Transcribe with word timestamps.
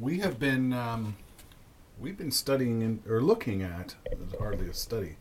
We 0.00 0.20
have 0.20 0.38
been 0.38 0.72
um, 0.72 1.16
we've 2.00 2.16
been 2.16 2.30
studying 2.30 2.82
in, 2.82 3.02
or 3.08 3.20
looking 3.20 3.62
at 3.62 3.94
hardly 4.38 4.68
a 4.68 4.74
study. 4.74 5.16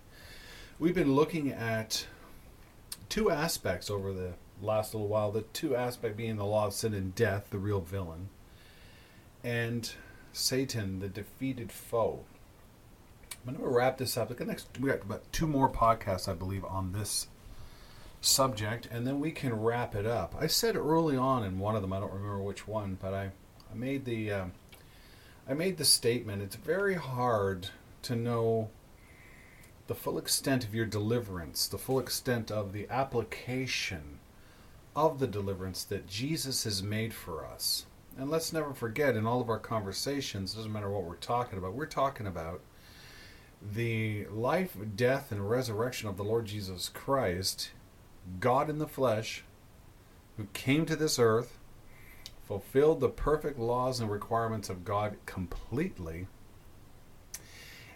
We've 0.79 0.95
been 0.95 1.13
looking 1.13 1.51
at 1.51 2.07
two 3.09 3.29
aspects 3.29 3.89
over 3.89 4.13
the 4.13 4.33
last 4.61 4.93
little 4.93 5.09
while. 5.09 5.31
The 5.31 5.41
two 5.41 5.75
aspect 5.75 6.15
being 6.15 6.37
the 6.37 6.45
law 6.45 6.67
of 6.67 6.73
sin 6.73 6.93
and 6.93 7.13
death, 7.13 7.47
the 7.49 7.59
real 7.59 7.81
villain, 7.81 8.29
and 9.43 9.91
Satan, 10.31 10.99
the 10.99 11.09
defeated 11.09 11.71
foe. 11.71 12.23
I'm 13.45 13.53
going 13.53 13.67
to 13.67 13.75
wrap 13.75 13.97
this 13.97 14.17
up. 14.17 14.35
The 14.35 14.45
next 14.45 14.67
we 14.79 14.89
got 14.89 15.01
about 15.01 15.31
two 15.33 15.47
more 15.47 15.69
podcasts, 15.69 16.29
I 16.29 16.33
believe, 16.33 16.63
on 16.63 16.93
this 16.93 17.27
subject, 18.21 18.87
and 18.89 19.05
then 19.05 19.19
we 19.19 19.31
can 19.31 19.53
wrap 19.53 19.95
it 19.95 20.05
up. 20.05 20.33
I 20.39 20.47
said 20.47 20.75
early 20.77 21.17
on 21.17 21.43
in 21.43 21.59
one 21.59 21.75
of 21.75 21.81
them, 21.81 21.91
I 21.91 21.99
don't 21.99 22.13
remember 22.13 22.41
which 22.41 22.67
one, 22.67 22.97
but 23.01 23.13
I, 23.13 23.31
I 23.71 23.75
made 23.75 24.05
the 24.05 24.31
um, 24.31 24.51
I 25.51 25.53
made 25.53 25.75
the 25.75 25.83
statement. 25.83 26.41
It's 26.41 26.55
very 26.55 26.95
hard 26.95 27.67
to 28.03 28.15
know 28.15 28.69
the 29.87 29.93
full 29.93 30.17
extent 30.17 30.63
of 30.63 30.73
your 30.73 30.85
deliverance, 30.85 31.67
the 31.67 31.77
full 31.77 31.99
extent 31.99 32.49
of 32.49 32.71
the 32.71 32.87
application 32.89 34.19
of 34.95 35.19
the 35.19 35.27
deliverance 35.27 35.83
that 35.83 36.07
Jesus 36.07 36.63
has 36.63 36.81
made 36.81 37.13
for 37.13 37.45
us. 37.45 37.85
And 38.17 38.31
let's 38.31 38.53
never 38.53 38.73
forget 38.73 39.17
in 39.17 39.27
all 39.27 39.41
of 39.41 39.49
our 39.49 39.59
conversations, 39.59 40.53
doesn't 40.53 40.71
matter 40.71 40.89
what 40.89 41.03
we're 41.03 41.15
talking 41.15 41.59
about, 41.59 41.73
we're 41.73 41.85
talking 41.85 42.27
about 42.27 42.61
the 43.73 44.27
life, 44.27 44.77
death, 44.95 45.33
and 45.33 45.49
resurrection 45.49 46.07
of 46.07 46.15
the 46.15 46.23
Lord 46.23 46.45
Jesus 46.45 46.87
Christ 46.87 47.71
God 48.39 48.69
in 48.69 48.77
the 48.77 48.87
flesh, 48.87 49.43
who 50.37 50.47
came 50.53 50.85
to 50.85 50.95
this 50.95 51.19
earth, 51.19 51.57
fulfilled 52.51 52.99
the 52.99 53.07
perfect 53.07 53.57
laws 53.57 54.01
and 54.01 54.11
requirements 54.11 54.69
of 54.69 54.83
God 54.83 55.15
completely, 55.25 56.27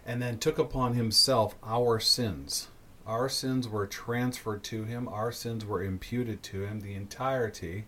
and 0.05 0.21
then 0.21 0.37
took 0.37 0.57
upon 0.57 0.93
himself 0.93 1.55
our 1.61 1.99
sins. 1.99 2.69
Our 3.05 3.27
sins 3.27 3.67
were 3.67 3.85
transferred 3.85 4.63
to 4.63 4.85
him, 4.85 5.09
our 5.09 5.33
sins 5.33 5.65
were 5.65 5.83
imputed 5.83 6.41
to 6.43 6.61
him, 6.61 6.79
the 6.79 6.93
entirety 6.93 7.83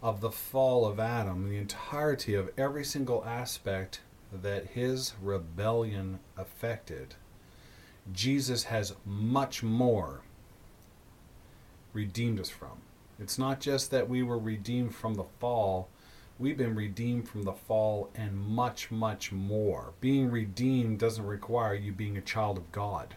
of 0.00 0.20
the 0.20 0.30
fall 0.30 0.86
of 0.86 1.00
Adam, 1.00 1.48
the 1.48 1.58
entirety 1.58 2.34
of 2.34 2.52
every 2.56 2.84
single 2.84 3.24
aspect 3.24 4.00
that 4.32 4.74
his 4.74 5.14
rebellion 5.20 6.20
affected. 6.36 7.16
Jesus 8.12 8.64
has 8.64 8.94
much 9.04 9.64
more 9.64 10.20
redeemed 11.92 12.38
us 12.38 12.48
from. 12.48 12.82
It's 13.18 13.38
not 13.38 13.60
just 13.60 13.90
that 13.90 14.08
we 14.08 14.22
were 14.22 14.38
redeemed 14.38 14.94
from 14.94 15.14
the 15.14 15.24
fall, 15.38 15.88
we've 16.38 16.56
been 16.56 16.74
redeemed 16.74 17.28
from 17.28 17.44
the 17.44 17.52
fall 17.52 18.10
and 18.14 18.36
much, 18.36 18.90
much 18.90 19.32
more. 19.32 19.92
Being 20.00 20.30
redeemed 20.30 20.98
doesn't 20.98 21.26
require 21.26 21.74
you 21.74 21.92
being 21.92 22.16
a 22.16 22.22
child 22.22 22.58
of 22.58 22.72
God. 22.72 23.14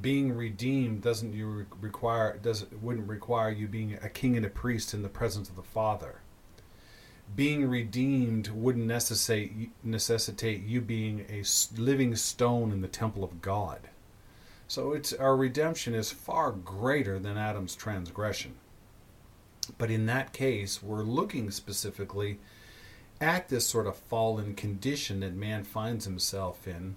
Being 0.00 0.32
redeemed 0.36 1.02
doesn't 1.02 1.34
you 1.34 1.66
require 1.80 2.38
does 2.38 2.66
wouldn't 2.80 3.08
require 3.08 3.50
you 3.50 3.66
being 3.66 3.98
a 4.02 4.08
king 4.08 4.36
and 4.36 4.46
a 4.46 4.50
priest 4.50 4.94
in 4.94 5.02
the 5.02 5.08
presence 5.08 5.48
of 5.48 5.56
the 5.56 5.62
Father. 5.62 6.20
Being 7.34 7.68
redeemed 7.68 8.48
wouldn't 8.48 8.86
necessitate 8.86 9.72
necessitate 9.82 10.62
you 10.62 10.80
being 10.80 11.26
a 11.28 11.42
living 11.80 12.14
stone 12.14 12.70
in 12.70 12.80
the 12.80 12.88
temple 12.88 13.24
of 13.24 13.42
God 13.42 13.88
so 14.70 14.92
it's 14.92 15.12
our 15.12 15.34
redemption 15.34 15.96
is 15.96 16.12
far 16.12 16.52
greater 16.52 17.18
than 17.18 17.36
Adam's 17.36 17.74
transgression. 17.74 18.54
But 19.78 19.90
in 19.90 20.06
that 20.06 20.32
case, 20.32 20.82
we're 20.82 21.02
looking 21.02 21.50
specifically 21.50 22.38
at 23.20 23.48
this 23.48 23.66
sort 23.66 23.86
of 23.86 23.96
fallen 23.96 24.54
condition 24.54 25.20
that 25.20 25.34
man 25.34 25.64
finds 25.64 26.04
himself 26.04 26.66
in. 26.66 26.96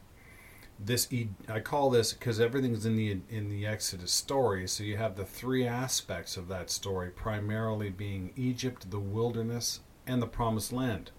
This 0.80 1.08
I 1.48 1.60
call 1.60 1.90
this 1.90 2.14
because 2.14 2.40
everything's 2.40 2.86
in 2.86 2.96
the 2.96 3.20
in 3.30 3.50
the 3.50 3.66
Exodus 3.66 4.12
story. 4.12 4.68
So 4.68 4.84
you 4.84 4.98
have 4.98 5.16
the 5.16 5.26
three 5.26 5.68
aspects 5.68 6.36
of 6.36 6.48
that 6.48 6.70
story, 6.70 7.10
primarily 7.10 7.90
being 7.90 8.34
Egypt, 8.36 8.90
the 8.90 9.00
wilderness, 9.00 9.82
and 10.08 10.22
the 10.22 10.28
Promised 10.28 10.74
Land. 10.74 11.12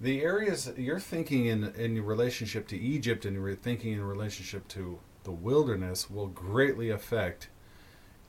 The 0.00 0.22
areas 0.22 0.72
you're 0.76 1.00
thinking 1.00 1.46
in 1.46 1.64
in 1.74 2.04
relationship 2.04 2.68
to 2.68 2.78
Egypt, 2.78 3.24
and 3.24 3.34
you're 3.34 3.54
thinking 3.54 3.92
in 3.92 4.04
relationship 4.04 4.68
to 4.68 5.00
the 5.24 5.32
wilderness 5.32 6.08
will 6.08 6.28
greatly 6.28 6.90
affect 6.90 7.48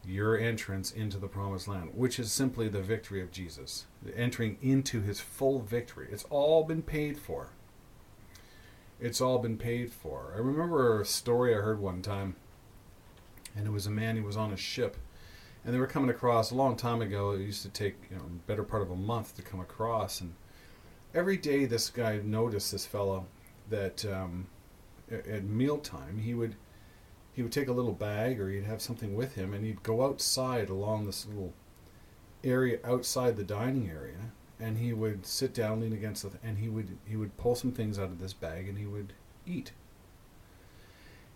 your 0.07 0.37
entrance 0.37 0.91
into 0.91 1.17
the 1.17 1.27
promised 1.27 1.67
land, 1.67 1.91
which 1.93 2.19
is 2.19 2.31
simply 2.31 2.67
the 2.67 2.81
victory 2.81 3.21
of 3.21 3.31
Jesus, 3.31 3.85
entering 4.15 4.57
into 4.61 5.01
his 5.01 5.19
full 5.19 5.59
victory. 5.59 6.07
It's 6.11 6.25
all 6.29 6.63
been 6.63 6.81
paid 6.81 7.17
for. 7.17 7.49
It's 8.99 9.21
all 9.21 9.39
been 9.39 9.57
paid 9.57 9.91
for. 9.91 10.33
I 10.35 10.39
remember 10.39 11.01
a 11.01 11.05
story 11.05 11.53
I 11.53 11.59
heard 11.59 11.79
one 11.79 12.01
time, 12.01 12.35
and 13.55 13.67
it 13.67 13.71
was 13.71 13.87
a 13.87 13.91
man 13.91 14.15
who 14.17 14.23
was 14.23 14.37
on 14.37 14.53
a 14.53 14.57
ship, 14.57 14.97
and 15.63 15.73
they 15.73 15.79
were 15.79 15.87
coming 15.87 16.09
across 16.09 16.51
a 16.51 16.55
long 16.55 16.75
time 16.75 17.01
ago. 17.01 17.31
It 17.31 17.41
used 17.41 17.63
to 17.63 17.69
take 17.69 17.95
you 18.09 18.17
know 18.17 18.23
better 18.47 18.63
part 18.63 18.83
of 18.83 18.91
a 18.91 18.95
month 18.95 19.35
to 19.35 19.41
come 19.41 19.59
across, 19.59 20.21
and 20.21 20.33
every 21.13 21.37
day 21.37 21.65
this 21.65 21.89
guy 21.89 22.19
noticed 22.23 22.71
this 22.71 22.85
fellow 22.85 23.25
that 23.69 24.05
um, 24.05 24.47
at 25.11 25.43
mealtime 25.43 26.19
he 26.19 26.33
would 26.33 26.55
he 27.35 27.43
would 27.43 27.51
take 27.51 27.67
a 27.67 27.73
little 27.73 27.91
bag 27.91 28.39
or 28.39 28.49
he'd 28.49 28.63
have 28.63 28.81
something 28.81 29.13
with 29.13 29.35
him 29.35 29.53
and 29.53 29.65
he'd 29.65 29.83
go 29.83 30.05
outside 30.05 30.69
along 30.69 31.05
this 31.05 31.25
little 31.25 31.53
area 32.45 32.79
outside 32.85 33.35
the 33.35 33.43
dining 33.43 33.89
area. 33.89 34.31
And 34.57 34.77
he 34.77 34.93
would 34.93 35.25
sit 35.25 35.53
down 35.53 35.81
lean 35.81 35.91
against 35.91 36.23
the 36.23 36.31
and 36.41 36.59
he 36.59 36.69
would 36.69 36.97
he 37.05 37.17
would 37.17 37.35
pull 37.35 37.55
some 37.55 37.73
things 37.73 37.99
out 37.99 38.05
of 38.05 38.19
this 38.19 38.31
bag 38.31 38.69
and 38.69 38.77
he 38.77 38.85
would 38.85 39.11
eat. 39.45 39.73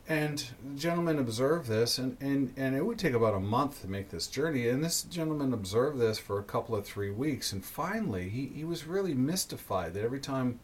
And 0.07 0.43
the 0.67 0.79
gentleman 0.79 1.19
observed 1.19 1.67
this 1.67 1.97
and, 1.97 2.17
and, 2.21 2.53
and 2.55 2.75
it 2.75 2.85
would 2.85 2.97
take 2.97 3.13
about 3.13 3.35
a 3.35 3.39
month 3.39 3.81
to 3.81 3.87
make 3.87 4.09
this 4.09 4.25
journey. 4.25 4.69
And 4.69 4.83
this 4.83 5.03
gentleman 5.03 5.53
observed 5.53 5.99
this 5.99 6.17
for 6.17 6.39
a 6.39 6.43
couple 6.43 6.75
of 6.75 6.87
three 6.87 7.11
weeks. 7.11 7.51
And 7.51 7.63
finally 7.63 8.29
he, 8.29 8.47
he 8.47 8.63
was 8.63 8.87
really 8.87 9.13
mystified 9.13 9.93
that 9.93 10.03
every 10.03 10.21
time 10.21 10.61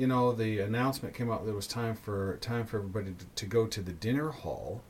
you 0.00 0.06
know, 0.06 0.32
the 0.32 0.60
announcement 0.60 1.14
came 1.14 1.30
out 1.30 1.44
that 1.44 1.50
it 1.50 1.54
was 1.54 1.66
time 1.66 1.94
for 1.94 2.38
time 2.38 2.64
for 2.64 2.78
everybody 2.78 3.12
to, 3.12 3.26
to 3.34 3.44
go 3.44 3.66
to 3.66 3.82
the 3.82 3.92
dinner 3.92 4.30
hall 4.30 4.80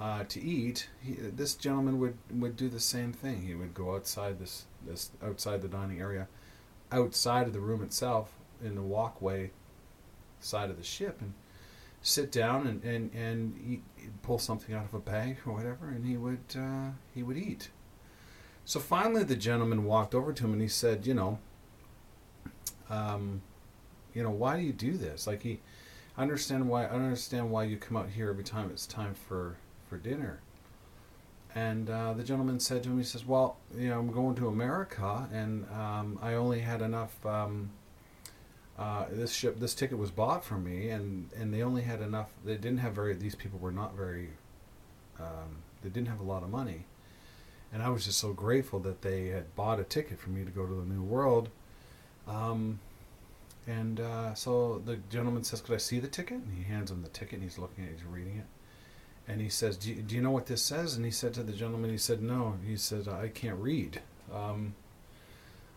uh, 0.00 0.24
to 0.24 0.40
eat. 0.40 0.88
He, 1.02 1.12
this 1.12 1.54
gentleman 1.54 1.98
would, 2.00 2.16
would 2.30 2.56
do 2.56 2.70
the 2.70 2.80
same 2.80 3.12
thing. 3.12 3.42
He 3.42 3.54
would 3.54 3.74
go 3.74 3.94
outside 3.94 4.38
this 4.38 4.64
this 4.86 5.10
outside 5.22 5.60
the 5.60 5.68
dining 5.68 6.00
area, 6.00 6.28
outside 6.90 7.46
of 7.46 7.52
the 7.52 7.60
room 7.60 7.82
itself, 7.82 8.32
in 8.64 8.74
the 8.74 8.80
walkway 8.80 9.50
side 10.40 10.70
of 10.70 10.78
the 10.78 10.82
ship, 10.82 11.20
and 11.20 11.34
sit 12.00 12.32
down 12.32 12.66
and 12.66 12.82
and 12.84 13.12
and 13.14 13.54
eat, 13.68 13.82
pull 14.22 14.38
something 14.38 14.74
out 14.74 14.86
of 14.86 14.94
a 14.94 14.98
bag 14.98 15.36
or 15.44 15.52
whatever, 15.52 15.90
and 15.90 16.06
he 16.06 16.16
would 16.16 16.56
uh, 16.58 16.92
he 17.14 17.22
would 17.22 17.36
eat. 17.36 17.68
So 18.64 18.80
finally, 18.80 19.24
the 19.24 19.36
gentleman 19.36 19.84
walked 19.84 20.14
over 20.14 20.32
to 20.32 20.44
him 20.44 20.54
and 20.54 20.62
he 20.62 20.68
said, 20.68 21.06
"You 21.06 21.12
know." 21.12 21.38
Um, 22.88 23.42
you 24.14 24.22
know, 24.22 24.30
why 24.30 24.56
do 24.56 24.62
you 24.62 24.72
do 24.72 24.92
this? 24.96 25.26
Like 25.26 25.42
he, 25.42 25.60
understand 26.16 26.68
why. 26.68 26.84
I 26.84 26.90
understand 26.90 27.50
why 27.50 27.64
you 27.64 27.76
come 27.76 27.96
out 27.96 28.08
here 28.08 28.30
every 28.30 28.44
time 28.44 28.70
it's 28.70 28.86
time 28.86 29.14
for 29.14 29.56
for 29.88 29.98
dinner. 29.98 30.40
And 31.54 31.88
uh, 31.88 32.14
the 32.14 32.24
gentleman 32.24 32.58
said 32.58 32.82
to 32.84 32.90
him, 32.90 32.98
he 32.98 33.04
says, 33.04 33.24
"Well, 33.24 33.58
you 33.76 33.88
know, 33.88 33.98
I'm 33.98 34.10
going 34.10 34.34
to 34.36 34.48
America, 34.48 35.28
and 35.32 35.66
um, 35.70 36.18
I 36.22 36.34
only 36.34 36.60
had 36.60 36.82
enough. 36.82 37.24
Um, 37.24 37.70
uh, 38.76 39.04
this 39.08 39.32
ship, 39.32 39.60
this 39.60 39.72
ticket 39.72 39.98
was 39.98 40.10
bought 40.10 40.44
for 40.44 40.58
me, 40.58 40.88
and 40.88 41.30
and 41.36 41.54
they 41.54 41.62
only 41.62 41.82
had 41.82 42.00
enough. 42.00 42.30
They 42.44 42.54
didn't 42.54 42.78
have 42.78 42.94
very. 42.94 43.14
These 43.14 43.36
people 43.36 43.58
were 43.58 43.72
not 43.72 43.96
very. 43.96 44.30
Um, 45.20 45.62
they 45.82 45.90
didn't 45.90 46.08
have 46.08 46.20
a 46.20 46.24
lot 46.24 46.42
of 46.42 46.50
money, 46.50 46.86
and 47.72 47.82
I 47.82 47.88
was 47.88 48.04
just 48.04 48.18
so 48.18 48.32
grateful 48.32 48.80
that 48.80 49.02
they 49.02 49.28
had 49.28 49.54
bought 49.54 49.78
a 49.78 49.84
ticket 49.84 50.18
for 50.18 50.30
me 50.30 50.44
to 50.44 50.50
go 50.50 50.66
to 50.66 50.74
the 50.74 50.86
New 50.86 51.02
World." 51.02 51.50
Um, 52.26 52.80
and 53.66 54.00
uh, 54.00 54.34
so 54.34 54.82
the 54.84 54.96
gentleman 55.10 55.44
says, 55.44 55.60
"Could 55.60 55.74
I 55.74 55.78
see 55.78 55.98
the 55.98 56.08
ticket?" 56.08 56.38
And 56.38 56.52
he 56.56 56.64
hands 56.64 56.90
him 56.90 57.02
the 57.02 57.08
ticket. 57.08 57.34
and 57.34 57.42
He's 57.42 57.58
looking 57.58 57.84
at 57.84 57.90
it, 57.90 57.96
he's 57.96 58.04
reading 58.04 58.36
it, 58.36 58.46
and 59.30 59.40
he 59.40 59.48
says, 59.48 59.76
do 59.76 59.90
you, 59.90 60.02
do 60.02 60.14
you, 60.14 60.20
know 60.20 60.30
what 60.30 60.46
this 60.46 60.62
says?" 60.62 60.96
And 60.96 61.04
he 61.04 61.10
said 61.10 61.34
to 61.34 61.42
the 61.42 61.52
gentleman, 61.52 61.90
"He 61.90 61.98
said 61.98 62.22
no." 62.22 62.56
He 62.66 62.76
said, 62.76 63.08
"I 63.08 63.28
can't 63.28 63.58
read. 63.58 64.02
Um, 64.32 64.74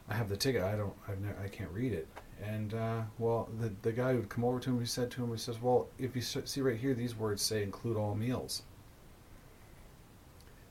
I 0.09 0.15
have 0.15 0.29
the 0.29 0.37
ticket. 0.37 0.63
I 0.63 0.75
don't. 0.75 0.93
I've 1.07 1.19
never, 1.19 1.37
I 1.43 1.47
can't 1.47 1.71
read 1.71 1.93
it. 1.93 2.07
And 2.43 2.73
uh, 2.73 3.01
well, 3.17 3.49
the 3.59 3.71
the 3.81 3.91
guy 3.91 4.13
would 4.13 4.29
come 4.29 4.43
over 4.43 4.59
to 4.59 4.69
him. 4.69 4.79
He 4.79 4.85
said 4.85 5.09
to 5.11 5.23
him, 5.23 5.31
he 5.31 5.37
says, 5.37 5.61
"Well, 5.61 5.87
if 5.97 6.15
you 6.15 6.21
see 6.21 6.61
right 6.61 6.77
here, 6.77 6.93
these 6.93 7.15
words 7.15 7.41
say 7.41 7.63
include 7.63 7.97
all 7.97 8.15
meals." 8.15 8.63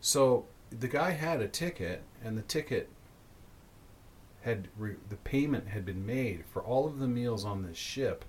So 0.00 0.44
the 0.70 0.88
guy 0.88 1.10
had 1.10 1.40
a 1.40 1.48
ticket, 1.48 2.02
and 2.22 2.36
the 2.36 2.42
ticket 2.42 2.88
had 4.46 4.68
re- 4.78 4.94
the 5.08 5.16
payment 5.16 5.66
had 5.66 5.84
been 5.84 6.06
made 6.06 6.44
for 6.46 6.62
all 6.62 6.86
of 6.86 7.00
the 7.00 7.08
meals 7.08 7.44
on 7.44 7.62
this 7.62 7.76
ship. 7.76 8.24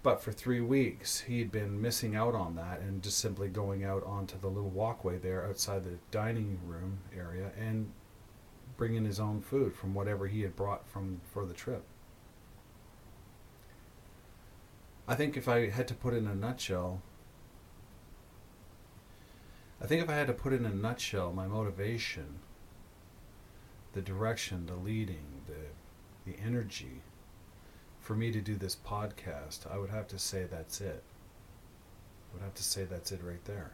But 0.00 0.22
for 0.22 0.30
three 0.30 0.60
weeks, 0.60 1.22
he 1.22 1.40
had 1.40 1.50
been 1.50 1.82
missing 1.82 2.14
out 2.14 2.36
on 2.36 2.54
that 2.54 2.78
and 2.78 3.02
just 3.02 3.18
simply 3.18 3.48
going 3.48 3.84
out 3.84 4.04
onto 4.04 4.38
the 4.38 4.46
little 4.46 4.70
walkway 4.70 5.18
there 5.18 5.44
outside 5.44 5.84
the 5.84 5.98
dining 6.12 6.60
room 6.64 7.00
area 7.14 7.50
and 7.58 7.90
bringing 8.76 9.04
his 9.04 9.18
own 9.18 9.40
food 9.40 9.74
from 9.74 9.92
whatever 9.92 10.28
he 10.28 10.42
had 10.42 10.54
brought 10.54 10.88
from 10.88 11.20
for 11.32 11.44
the 11.44 11.52
trip. 11.52 11.82
I 15.08 15.16
think 15.16 15.36
if 15.36 15.48
I 15.48 15.68
had 15.68 15.88
to 15.88 15.94
put 15.94 16.14
in 16.14 16.28
a 16.28 16.34
nutshell, 16.34 17.02
I 19.82 19.86
think 19.86 20.00
if 20.00 20.08
I 20.08 20.14
had 20.14 20.28
to 20.28 20.32
put 20.32 20.52
in 20.52 20.64
a 20.64 20.72
nutshell, 20.72 21.32
my 21.32 21.48
motivation, 21.48 22.38
the 23.92 24.02
direction, 24.02 24.66
the 24.66 24.74
leading, 24.76 25.42
the 25.46 26.30
the 26.30 26.38
energy 26.44 27.02
for 28.00 28.14
me 28.14 28.32
to 28.32 28.40
do 28.40 28.56
this 28.56 28.74
podcast, 28.74 29.70
I 29.70 29.76
would 29.76 29.90
have 29.90 30.08
to 30.08 30.18
say 30.18 30.44
that's 30.50 30.80
it. 30.80 31.02
I 32.30 32.34
would 32.34 32.42
have 32.42 32.54
to 32.54 32.62
say 32.62 32.84
that's 32.84 33.12
it 33.12 33.20
right 33.22 33.44
there. 33.44 33.72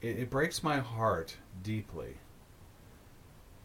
It, 0.00 0.18
it 0.18 0.30
breaks 0.30 0.62
my 0.62 0.78
heart 0.78 1.36
deeply 1.62 2.16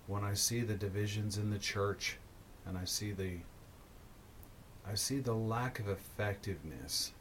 when 0.06 0.24
I 0.24 0.34
see 0.34 0.62
the 0.62 0.74
divisions 0.74 1.38
in 1.38 1.50
the 1.50 1.60
church 1.60 2.18
and 2.66 2.78
I 2.78 2.86
see 2.86 3.12
the 3.12 3.38
I 4.86 4.96
see 4.96 5.20
the 5.20 5.34
lack 5.34 5.80
of 5.80 5.90
effectiveness. 5.90 7.12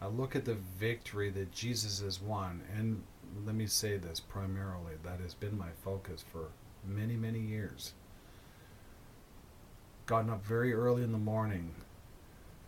I 0.00 0.06
look 0.06 0.34
at 0.34 0.46
the 0.46 0.54
victory 0.54 1.30
that 1.30 1.52
Jesus 1.52 2.00
has 2.00 2.20
won, 2.20 2.62
and 2.76 3.02
let 3.44 3.54
me 3.54 3.66
say 3.66 3.96
this 3.96 4.20
primarily 4.20 4.94
that 5.02 5.20
has 5.20 5.34
been 5.34 5.56
my 5.56 5.70
focus 5.84 6.24
for 6.30 6.48
many, 6.86 7.16
many 7.16 7.40
years. 7.40 7.94
Gotten 10.06 10.30
up 10.30 10.44
very 10.44 10.72
early 10.74 11.02
in 11.02 11.12
the 11.12 11.18
morning 11.18 11.74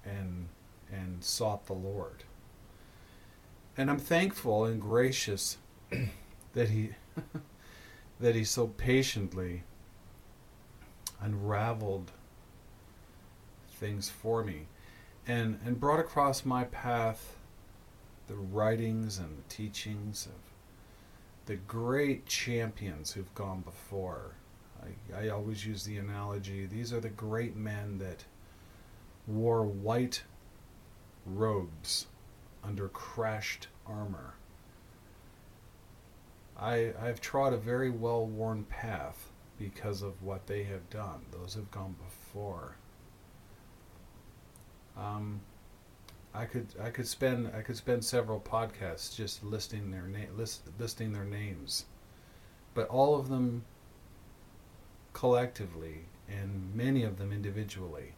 and 0.05 0.49
and 0.93 1.22
sought 1.25 1.66
the 1.66 1.72
Lord. 1.72 2.25
And 3.76 3.90
I'm 3.90 3.99
thankful 3.99 4.64
and 4.64 4.81
gracious 4.81 5.58
that 6.52 6.70
he 6.70 6.90
that 8.20 8.34
he 8.34 8.44
so 8.44 8.69
patiently 8.69 9.64
unraveled 11.20 12.12
things 13.69 14.08
for 14.08 14.44
me 14.44 14.66
and 15.26 15.58
and 15.64 15.81
brought 15.81 16.00
across 16.00 16.44
my 16.44 16.64
path 16.64 17.37
the 18.26 18.37
writings 18.37 19.19
and 19.19 19.38
the 19.38 19.55
teachings 19.55 20.26
of 20.26 20.44
the 21.46 21.56
great 21.56 22.26
champions 22.26 23.12
who've 23.12 23.35
gone 23.35 23.61
before. 23.61 24.32
I, 24.82 25.26
I 25.26 25.29
always 25.29 25.67
use 25.67 25.85
the 25.85 25.99
analogy 25.99 26.67
these 26.67 26.93
are 26.93 27.00
the 27.00 27.08
great 27.08 27.56
men 27.56 27.99
that 27.99 28.25
wore 29.26 29.64
white 29.64 30.23
robes 31.26 32.06
under 32.62 32.88
crashed 32.88 33.69
armor. 33.87 34.35
I, 36.58 36.93
I've 37.00 37.20
trod 37.20 37.52
a 37.52 37.56
very 37.56 37.90
well 37.90 38.26
worn 38.26 38.64
path 38.64 39.31
because 39.58 40.02
of 40.02 40.23
what 40.23 40.47
they 40.47 40.64
have 40.64 40.88
done, 40.90 41.26
those 41.31 41.55
who've 41.55 41.70
gone 41.70 41.97
before. 42.05 42.76
Um, 44.97 45.40
I 46.34 46.46
could 46.46 46.66
I 46.82 46.90
could 46.90 47.06
spend 47.06 47.52
I 47.56 47.62
could 47.62 47.76
spend 47.76 48.04
several 48.04 48.40
podcasts 48.40 49.14
just 49.14 49.44
listing 49.44 49.90
their 49.90 50.08
name 50.08 50.36
list, 50.36 50.62
listing 50.78 51.12
their 51.12 51.25
names, 51.25 51.86
but 52.75 52.88
all 52.88 53.14
of 53.14 53.28
them 53.28 53.64
collectively 55.12 56.06
and 56.28 56.75
many 56.75 57.04
of 57.04 57.19
them 57.19 57.32
individually 57.32 58.14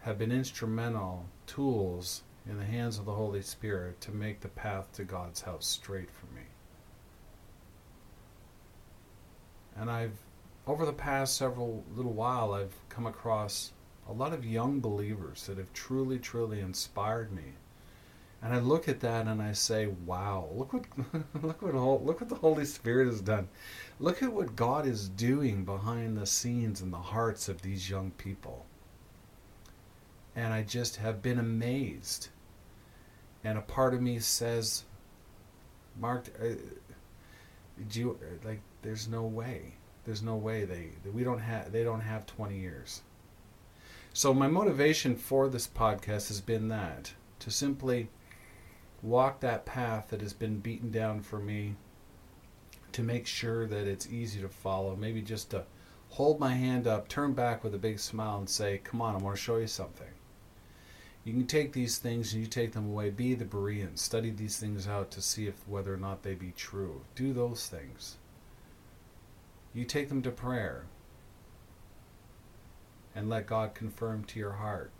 have 0.00 0.18
been 0.18 0.30
instrumental 0.30 1.24
tools 1.46 2.22
in 2.46 2.58
the 2.58 2.64
hands 2.64 2.98
of 2.98 3.06
the 3.06 3.14
Holy 3.14 3.40
Spirit 3.40 4.00
to 4.02 4.10
make 4.10 4.40
the 4.40 4.48
path 4.48 4.92
to 4.92 5.04
God's 5.04 5.40
house 5.40 5.66
straight 5.66 6.10
for 6.10 6.26
me. 6.34 6.42
And 9.74 9.90
I've 9.90 10.18
over 10.66 10.84
the 10.84 10.92
past 10.92 11.36
several 11.36 11.84
little 11.94 12.12
while 12.12 12.52
I've 12.52 12.74
come 12.90 13.06
across 13.06 13.72
a 14.08 14.12
lot 14.12 14.32
of 14.32 14.44
young 14.44 14.80
believers 14.80 15.46
that 15.46 15.58
have 15.58 15.72
truly, 15.72 16.18
truly 16.18 16.60
inspired 16.60 17.32
me. 17.32 17.54
And 18.42 18.52
I 18.52 18.58
look 18.58 18.88
at 18.88 19.00
that 19.00 19.26
and 19.26 19.40
I 19.40 19.52
say, 19.52 19.86
"Wow! 19.86 20.50
Look 20.52 20.74
what 20.74 20.84
look 21.42 21.62
what 21.62 21.74
look 21.74 22.20
what 22.20 22.28
the 22.28 22.34
Holy 22.34 22.66
Spirit 22.66 23.06
has 23.06 23.22
done. 23.22 23.48
Look 23.98 24.22
at 24.22 24.32
what 24.32 24.54
God 24.54 24.86
is 24.86 25.08
doing 25.08 25.64
behind 25.64 26.18
the 26.18 26.26
scenes 26.26 26.82
in 26.82 26.90
the 26.90 26.98
hearts 26.98 27.48
of 27.48 27.62
these 27.62 27.88
young 27.88 28.10
people." 28.12 28.66
And 30.36 30.52
I 30.52 30.62
just 30.62 30.96
have 30.96 31.22
been 31.22 31.38
amazed. 31.38 32.28
And 33.44 33.56
a 33.56 33.62
part 33.62 33.94
of 33.94 34.02
me 34.02 34.18
says, 34.18 34.84
"Mark, 35.98 36.28
uh, 36.38 36.56
do 37.88 38.00
you 38.00 38.18
like? 38.44 38.60
There's 38.82 39.08
no 39.08 39.22
way. 39.22 39.76
There's 40.04 40.22
no 40.22 40.36
way 40.36 40.66
they 40.66 40.90
we 41.10 41.24
don't 41.24 41.38
have 41.38 41.72
they 41.72 41.82
don't 41.82 42.02
have 42.02 42.26
20 42.26 42.58
years." 42.58 43.00
So, 44.16 44.32
my 44.32 44.46
motivation 44.46 45.16
for 45.16 45.48
this 45.48 45.66
podcast 45.66 46.28
has 46.28 46.40
been 46.40 46.68
that 46.68 47.14
to 47.40 47.50
simply 47.50 48.10
walk 49.02 49.40
that 49.40 49.66
path 49.66 50.10
that 50.10 50.20
has 50.20 50.32
been 50.32 50.60
beaten 50.60 50.92
down 50.92 51.20
for 51.20 51.40
me, 51.40 51.74
to 52.92 53.02
make 53.02 53.26
sure 53.26 53.66
that 53.66 53.88
it's 53.88 54.08
easy 54.08 54.40
to 54.40 54.48
follow. 54.48 54.94
Maybe 54.94 55.20
just 55.20 55.50
to 55.50 55.64
hold 56.10 56.38
my 56.38 56.54
hand 56.54 56.86
up, 56.86 57.08
turn 57.08 57.32
back 57.32 57.64
with 57.64 57.74
a 57.74 57.78
big 57.78 57.98
smile, 57.98 58.38
and 58.38 58.48
say, 58.48 58.80
Come 58.84 59.02
on, 59.02 59.16
I 59.16 59.18
want 59.18 59.34
to 59.34 59.42
show 59.42 59.56
you 59.56 59.66
something. 59.66 60.06
You 61.24 61.32
can 61.32 61.48
take 61.48 61.72
these 61.72 61.98
things 61.98 62.32
and 62.32 62.40
you 62.40 62.46
take 62.46 62.70
them 62.70 62.86
away. 62.86 63.10
Be 63.10 63.34
the 63.34 63.44
Bereans. 63.44 64.00
Study 64.00 64.30
these 64.30 64.60
things 64.60 64.86
out 64.86 65.10
to 65.10 65.20
see 65.20 65.48
if 65.48 65.66
whether 65.66 65.92
or 65.92 65.96
not 65.96 66.22
they 66.22 66.34
be 66.34 66.52
true. 66.56 67.00
Do 67.16 67.32
those 67.32 67.66
things. 67.66 68.18
You 69.74 69.84
take 69.84 70.08
them 70.08 70.22
to 70.22 70.30
prayer 70.30 70.84
and 73.14 73.28
let 73.28 73.46
God 73.46 73.74
confirm 73.74 74.24
to 74.24 74.38
your 74.38 74.52
heart 74.52 74.90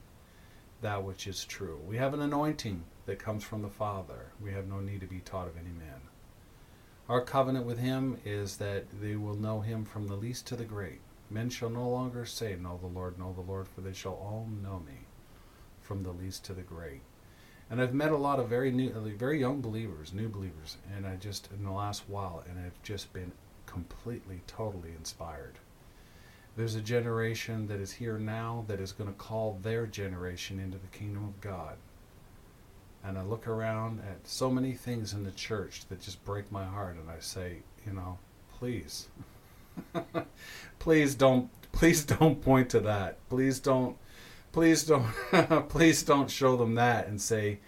that 0.81 1.03
which 1.03 1.27
is 1.27 1.45
true. 1.45 1.81
We 1.87 1.97
have 1.97 2.13
an 2.13 2.21
anointing 2.21 2.85
that 3.07 3.19
comes 3.19 3.43
from 3.43 3.63
the 3.63 3.69
Father. 3.69 4.33
We 4.41 4.53
have 4.53 4.67
no 4.67 4.81
need 4.81 5.01
to 5.01 5.07
be 5.07 5.21
taught 5.21 5.49
of 5.49 5.57
any 5.57 5.71
man. 5.71 6.03
Our 7.09 7.23
covenant 7.23 7.67
with 7.67 7.79
him 7.79 8.19
is 8.25 8.59
that 8.59 8.85
they 9.01 9.17
will 9.17 9.35
know 9.35 9.61
him 9.61 9.85
from 9.85 10.09
the 10.09 10.15
least 10.15 10.47
to 10.49 10.57
the 10.57 10.65
great. 10.65 11.01
Men 11.31 11.51
shall 11.51 11.71
no 11.71 11.89
longer 11.89 12.25
say, 12.27 12.55
Know 12.57 12.79
the 12.81 12.87
Lord, 12.87 13.19
know 13.19 13.33
the 13.33 13.41
Lord, 13.41 13.67
for 13.67 13.81
they 13.81 13.93
shall 13.93 14.13
all 14.13 14.49
know 14.63 14.83
me, 14.87 15.07
from 15.81 16.03
the 16.03 16.13
least 16.13 16.45
to 16.45 16.53
the 16.53 16.63
great. 16.63 17.01
And 17.71 17.81
I've 17.81 17.95
met 17.95 18.13
a 18.13 18.17
lot 18.17 18.39
of 18.39 18.49
very 18.49 18.71
new, 18.71 18.91
very 19.17 19.41
young 19.41 19.61
believers, 19.61 20.13
new 20.13 20.29
believers, 20.29 20.77
and 20.95 21.07
I 21.07 21.17
just 21.17 21.49
in 21.51 21.65
the 21.65 21.73
last 21.73 22.05
while, 22.09 22.45
and 22.49 22.59
I've 22.59 22.83
just 22.83 23.13
been 23.13 23.33
completely, 23.67 24.43
totally 24.47 24.91
inspired. 24.91 25.59
There's 26.57 26.77
a 26.77 26.81
generation 26.81 27.67
that 27.67 27.81
is 27.81 27.93
here 27.93 28.19
now 28.19 28.65
that 28.69 28.81
is 28.81 28.93
going 28.93 29.11
to 29.11 29.17
call 29.17 29.59
their 29.63 29.87
generation 29.87 30.61
into 30.61 30.79
the 30.79 30.97
kingdom 30.97 31.25
of 31.25 31.41
God. 31.41 31.77
And 33.03 33.19
I 33.19 33.23
look 33.23 33.49
around 33.49 34.01
at 34.01 34.27
so 34.27 34.51
many 34.51 34.73
things 34.73 35.13
in 35.13 35.25
the 35.25 35.33
church 35.33 35.83
that 35.89 36.01
just 36.01 36.25
break 36.25 36.51
my 36.53 36.65
heart, 36.65 36.97
and 36.97 37.11
I 37.11 37.19
say, 37.19 37.59
you 37.85 37.93
know, 37.93 38.19
please, 38.59 39.09
please 40.79 41.15
don't, 41.15 41.51
please 41.73 42.05
don't 42.05 42.41
point 42.41 42.71
to 42.71 42.81
that. 42.81 43.19
Please 43.29 43.59
don't, 43.59 43.97
please 44.53 44.85
don't, 44.85 45.07
please 45.69 46.03
don't 46.05 46.31
show 46.31 46.57
them 46.57 46.77
that 46.77 47.09
and 47.09 47.21
say, 47.21 47.59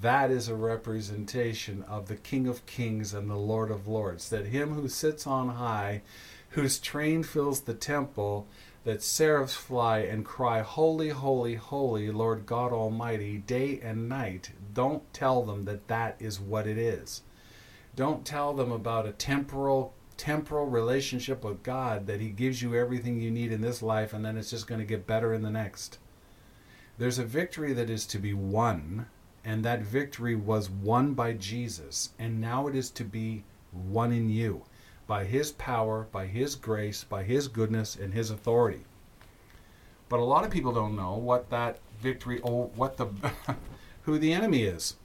that 0.00 0.32
is 0.32 0.48
a 0.48 0.54
representation 0.54 1.84
of 1.84 2.08
the 2.08 2.16
King 2.16 2.48
of 2.48 2.66
Kings 2.66 3.14
and 3.14 3.30
the 3.30 3.36
Lord 3.36 3.70
of 3.70 3.86
Lords. 3.86 4.28
That 4.30 4.46
him 4.46 4.74
who 4.74 4.88
sits 4.88 5.28
on 5.28 5.48
high 5.50 6.02
whose 6.50 6.78
train 6.78 7.22
fills 7.22 7.62
the 7.62 7.74
temple, 7.74 8.46
that 8.86 9.02
seraphs 9.02 9.54
fly 9.54 9.98
and 9.98 10.24
cry, 10.24 10.62
Holy, 10.62 11.08
holy, 11.08 11.56
holy, 11.56 12.08
Lord 12.12 12.46
God 12.46 12.72
Almighty, 12.72 13.38
day 13.38 13.80
and 13.82 14.08
night. 14.08 14.52
Don't 14.72 15.12
tell 15.12 15.42
them 15.42 15.64
that 15.64 15.88
that 15.88 16.14
is 16.20 16.38
what 16.38 16.68
it 16.68 16.78
is. 16.78 17.22
Don't 17.96 18.24
tell 18.24 18.54
them 18.54 18.70
about 18.70 19.06
a 19.06 19.12
temporal 19.12 19.92
temporal 20.16 20.66
relationship 20.66 21.44
with 21.44 21.62
God 21.62 22.06
that 22.06 22.20
he 22.20 22.28
gives 22.28 22.62
you 22.62 22.74
everything 22.74 23.20
you 23.20 23.30
need 23.30 23.52
in 23.52 23.60
this 23.60 23.82
life 23.82 24.14
and 24.14 24.24
then 24.24 24.38
it's 24.38 24.50
just 24.50 24.66
going 24.66 24.80
to 24.80 24.86
get 24.86 25.06
better 25.06 25.34
in 25.34 25.42
the 25.42 25.50
next. 25.50 25.98
There's 26.96 27.18
a 27.18 27.24
victory 27.24 27.74
that 27.74 27.90
is 27.90 28.06
to 28.06 28.18
be 28.18 28.32
won 28.32 29.06
and 29.44 29.62
that 29.64 29.82
victory 29.82 30.34
was 30.34 30.70
won 30.70 31.12
by 31.12 31.34
Jesus 31.34 32.10
and 32.18 32.40
now 32.40 32.66
it 32.66 32.74
is 32.74 32.88
to 32.92 33.04
be 33.04 33.44
won 33.72 34.12
in 34.12 34.30
you 34.30 34.62
by 35.06 35.24
his 35.24 35.52
power, 35.52 36.08
by 36.10 36.26
his 36.26 36.56
grace, 36.56 37.04
by 37.04 37.22
his 37.22 37.48
goodness, 37.48 37.96
and 37.96 38.12
his 38.12 38.30
authority. 38.30 38.84
But 40.08 40.20
a 40.20 40.24
lot 40.24 40.44
of 40.44 40.50
people 40.50 40.72
don't 40.72 40.96
know 40.96 41.14
what 41.14 41.50
that 41.50 41.78
victory, 42.00 42.40
or 42.40 42.66
what 42.74 42.96
the, 42.96 43.08
who 44.02 44.18
the 44.18 44.32
enemy 44.32 44.64
is, 44.64 44.96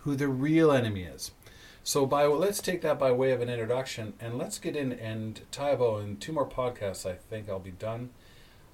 who 0.00 0.16
the 0.16 0.28
real 0.28 0.70
enemy 0.72 1.02
is. 1.02 1.32
So 1.82 2.06
by 2.06 2.24
let's 2.24 2.62
take 2.62 2.80
that 2.80 2.98
by 2.98 3.12
way 3.12 3.32
of 3.32 3.42
an 3.42 3.50
introduction, 3.50 4.14
and 4.18 4.38
let's 4.38 4.58
get 4.58 4.74
in 4.74 4.92
and 4.92 5.42
Tybo 5.52 6.02
in 6.02 6.16
two 6.16 6.32
more 6.32 6.48
podcasts. 6.48 7.08
I 7.08 7.14
think 7.14 7.48
I'll 7.48 7.58
be 7.58 7.72
done 7.72 8.08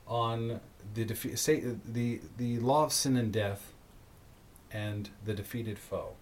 on 0.07 0.61
the 0.95 1.05
defeat, 1.05 1.37
say, 1.39 1.65
the 1.85 2.21
the 2.37 2.61
law 2.61 2.85
of 2.85 2.93
sin 2.93 3.17
and 3.17 3.33
death, 3.33 3.73
and 4.71 5.11
the 5.25 5.35
defeated 5.35 5.77
foe. 5.77 6.15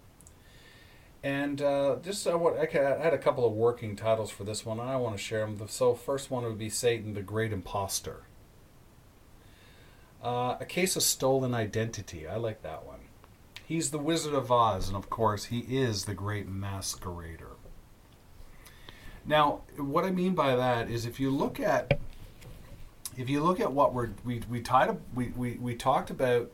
And 1.21 1.61
uh, 1.61 1.97
just 2.01 2.25
I, 2.27 2.35
want, 2.35 2.57
I 2.57 2.65
had 2.71 3.13
a 3.13 3.17
couple 3.17 3.45
of 3.45 3.51
working 3.51 3.95
titles 3.95 4.31
for 4.31 4.45
this 4.45 4.65
one, 4.65 4.79
and 4.79 4.89
I 4.89 4.95
want 4.95 5.17
to 5.17 5.21
share 5.21 5.45
them. 5.45 5.61
So 5.67 5.93
first 5.93 6.31
one 6.31 6.43
would 6.43 6.57
be 6.57 6.69
Satan, 6.69 7.13
the 7.13 7.21
Great 7.21 7.51
Imposter. 7.51 8.23
Uh, 10.23 10.55
a 10.59 10.65
case 10.65 10.95
of 10.95 11.03
stolen 11.03 11.53
identity. 11.53 12.27
I 12.27 12.37
like 12.37 12.61
that 12.61 12.85
one. 12.85 12.99
He's 13.65 13.91
the 13.91 13.99
Wizard 13.99 14.33
of 14.33 14.51
Oz, 14.51 14.87
and 14.87 14.97
of 14.97 15.09
course, 15.09 15.45
he 15.45 15.59
is 15.59 16.05
the 16.05 16.13
Great 16.13 16.49
Masquerader. 16.49 17.55
Now, 19.25 19.61
what 19.77 20.05
I 20.05 20.11
mean 20.11 20.33
by 20.33 20.55
that 20.55 20.89
is, 20.89 21.05
if 21.05 21.19
you 21.19 21.29
look 21.29 21.59
at 21.59 21.99
if 23.15 23.29
you 23.29 23.43
look 23.43 23.59
at 23.59 23.71
what 23.71 23.93
we're 23.93 24.09
we 24.25 24.41
we 24.49 24.61
tied 24.61 24.97
we, 25.13 25.27
we 25.35 25.51
we 25.57 25.75
talked 25.75 26.09
about 26.09 26.51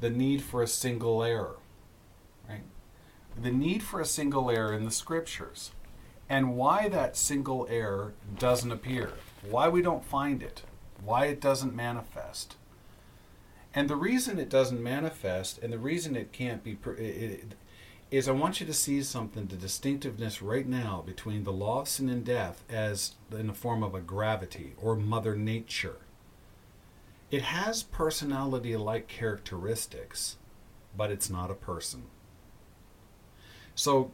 the 0.00 0.10
need 0.10 0.42
for 0.42 0.62
a 0.62 0.66
single 0.66 1.22
error? 1.22 1.56
The 3.40 3.50
need 3.50 3.82
for 3.82 4.00
a 4.00 4.06
single 4.06 4.50
error 4.50 4.72
in 4.72 4.84
the 4.84 4.90
scriptures, 4.90 5.72
and 6.28 6.56
why 6.56 6.88
that 6.88 7.16
single 7.16 7.66
error 7.68 8.14
doesn't 8.38 8.72
appear, 8.72 9.12
why 9.48 9.68
we 9.68 9.82
don't 9.82 10.04
find 10.04 10.42
it, 10.42 10.62
why 11.04 11.26
it 11.26 11.40
doesn't 11.40 11.74
manifest. 11.74 12.56
And 13.74 13.90
the 13.90 13.96
reason 13.96 14.38
it 14.38 14.48
doesn't 14.48 14.82
manifest 14.82 15.58
and 15.58 15.72
the 15.72 15.78
reason 15.78 16.14
it 16.14 16.32
can't 16.32 16.62
be 16.62 16.78
it, 16.96 17.54
is 18.10 18.28
I 18.28 18.32
want 18.32 18.60
you 18.60 18.66
to 18.66 18.72
see 18.72 19.02
something 19.02 19.46
the 19.46 19.56
distinctiveness 19.56 20.40
right 20.40 20.66
now 20.66 21.02
between 21.04 21.42
the 21.42 21.52
law 21.52 21.80
of 21.80 21.88
sin 21.88 22.08
and 22.08 22.24
death 22.24 22.62
as 22.70 23.16
in 23.32 23.48
the 23.48 23.52
form 23.52 23.82
of 23.82 23.94
a 23.94 24.00
gravity 24.00 24.74
or 24.80 24.94
mother 24.94 25.34
nature. 25.34 25.96
It 27.32 27.42
has 27.42 27.82
personality 27.82 28.76
like 28.76 29.08
characteristics, 29.08 30.36
but 30.96 31.10
it's 31.10 31.28
not 31.28 31.50
a 31.50 31.54
person. 31.54 32.04
So 33.74 34.12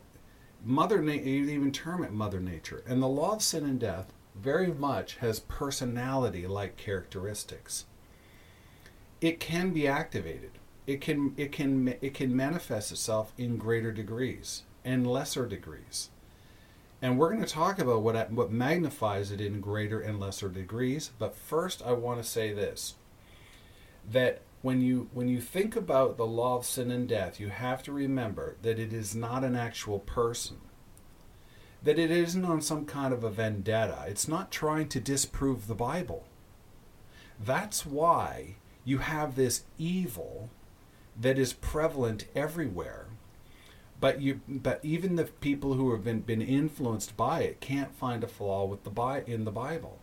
mother 0.64 1.02
nature 1.02 1.24
you 1.24 1.48
even 1.48 1.72
term 1.72 2.04
it 2.04 2.12
mother 2.12 2.40
nature. 2.40 2.82
And 2.86 3.02
the 3.02 3.08
law 3.08 3.34
of 3.34 3.42
sin 3.42 3.64
and 3.64 3.78
death 3.78 4.12
very 4.34 4.68
much 4.68 5.16
has 5.16 5.40
personality 5.40 6.46
like 6.46 6.76
characteristics 6.76 7.84
it 9.20 9.38
can 9.38 9.70
be 9.70 9.86
activated. 9.86 10.52
It 10.86 11.00
can 11.00 11.34
it 11.36 11.52
can 11.52 11.88
it 12.00 12.14
can 12.14 12.34
manifest 12.34 12.90
itself 12.90 13.32
in 13.36 13.58
greater 13.58 13.92
degrees 13.92 14.62
and 14.84 15.06
lesser 15.06 15.46
degrees. 15.46 16.10
And 17.02 17.18
we're 17.18 17.30
going 17.30 17.44
to 17.44 17.48
talk 17.48 17.78
about 17.78 18.02
what 18.02 18.32
what 18.32 18.50
magnifies 18.50 19.30
it 19.30 19.40
in 19.40 19.60
greater 19.60 20.00
and 20.00 20.18
lesser 20.18 20.48
degrees, 20.48 21.10
but 21.18 21.36
first 21.36 21.82
I 21.82 21.92
want 21.92 22.22
to 22.22 22.28
say 22.28 22.52
this 22.52 22.94
that 24.10 24.40
when 24.62 24.80
you 24.80 25.08
when 25.12 25.28
you 25.28 25.40
think 25.40 25.76
about 25.76 26.16
the 26.16 26.26
law 26.26 26.56
of 26.56 26.66
sin 26.66 26.90
and 26.90 27.08
death, 27.08 27.40
you 27.40 27.48
have 27.48 27.82
to 27.84 27.92
remember 27.92 28.56
that 28.62 28.78
it 28.78 28.92
is 28.92 29.14
not 29.14 29.44
an 29.44 29.56
actual 29.56 29.98
person. 30.00 30.58
That 31.82 31.98
it 31.98 32.10
isn't 32.10 32.44
on 32.44 32.60
some 32.60 32.84
kind 32.84 33.14
of 33.14 33.24
a 33.24 33.30
vendetta. 33.30 34.04
It's 34.06 34.28
not 34.28 34.50
trying 34.50 34.88
to 34.88 35.00
disprove 35.00 35.66
the 35.66 35.74
Bible. 35.74 36.26
That's 37.42 37.86
why 37.86 38.56
you 38.84 38.98
have 38.98 39.34
this 39.34 39.64
evil 39.78 40.50
that 41.18 41.38
is 41.38 41.52
prevalent 41.54 42.26
everywhere 42.34 43.06
but 44.00 44.20
you 44.20 44.40
but 44.48 44.80
even 44.82 45.16
the 45.16 45.24
people 45.24 45.74
who 45.74 45.92
have 45.92 46.02
been, 46.02 46.20
been 46.20 46.40
influenced 46.40 47.16
by 47.16 47.42
it 47.42 47.60
can't 47.60 47.94
find 47.94 48.24
a 48.24 48.28
flaw 48.28 48.64
with 48.64 48.82
the 48.84 49.24
in 49.26 49.44
the 49.44 49.50
bible 49.50 49.98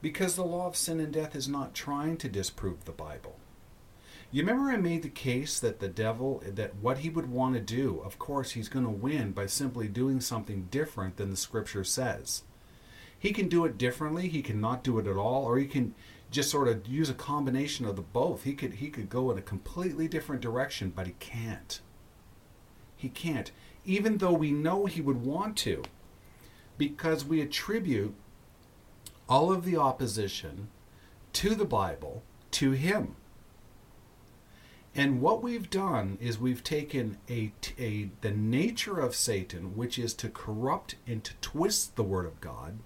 because 0.00 0.36
the 0.36 0.44
law 0.44 0.66
of 0.66 0.76
sin 0.76 1.00
and 1.00 1.12
death 1.12 1.34
is 1.34 1.48
not 1.48 1.74
trying 1.74 2.16
to 2.16 2.28
disprove 2.28 2.84
the 2.84 2.92
bible 2.92 3.36
you 4.32 4.42
remember 4.42 4.70
i 4.70 4.76
made 4.76 5.02
the 5.02 5.08
case 5.08 5.60
that 5.60 5.78
the 5.78 5.88
devil 5.88 6.42
that 6.46 6.74
what 6.76 6.98
he 6.98 7.08
would 7.08 7.30
want 7.30 7.54
to 7.54 7.60
do 7.60 8.00
of 8.04 8.18
course 8.18 8.52
he's 8.52 8.68
going 8.68 8.84
to 8.84 8.90
win 8.90 9.30
by 9.30 9.46
simply 9.46 9.86
doing 9.86 10.20
something 10.20 10.66
different 10.70 11.16
than 11.16 11.30
the 11.30 11.36
scripture 11.36 11.84
says 11.84 12.42
he 13.16 13.32
can 13.32 13.48
do 13.48 13.64
it 13.64 13.78
differently 13.78 14.28
he 14.28 14.42
can 14.42 14.60
not 14.60 14.82
do 14.82 14.98
it 14.98 15.06
at 15.06 15.16
all 15.16 15.44
or 15.44 15.58
he 15.58 15.66
can 15.66 15.94
just 16.32 16.50
sort 16.50 16.66
of 16.66 16.88
use 16.88 17.10
a 17.10 17.14
combination 17.14 17.84
of 17.84 17.94
the 17.94 18.02
both. 18.02 18.44
He 18.44 18.54
could 18.54 18.74
he 18.74 18.88
could 18.88 19.08
go 19.08 19.30
in 19.30 19.38
a 19.38 19.42
completely 19.42 20.08
different 20.08 20.40
direction, 20.40 20.90
but 20.94 21.06
he 21.06 21.14
can't. 21.20 21.80
He 22.96 23.08
can't, 23.08 23.52
even 23.84 24.18
though 24.18 24.32
we 24.32 24.50
know 24.50 24.86
he 24.86 25.00
would 25.00 25.24
want 25.24 25.56
to, 25.58 25.82
because 26.78 27.24
we 27.24 27.40
attribute 27.40 28.14
all 29.28 29.52
of 29.52 29.64
the 29.64 29.76
opposition 29.76 30.68
to 31.34 31.54
the 31.54 31.64
Bible 31.64 32.22
to 32.52 32.72
him. 32.72 33.16
And 34.94 35.20
what 35.20 35.42
we've 35.42 35.70
done 35.70 36.18
is 36.20 36.38
we've 36.38 36.62
taken 36.62 37.18
a, 37.28 37.52
a 37.78 38.10
the 38.20 38.30
nature 38.30 39.00
of 39.00 39.14
Satan, 39.14 39.76
which 39.76 39.98
is 39.98 40.12
to 40.14 40.28
corrupt 40.28 40.96
and 41.06 41.24
to 41.24 41.34
twist 41.40 41.96
the 41.96 42.02
word 42.02 42.26
of 42.26 42.40
God, 42.40 42.78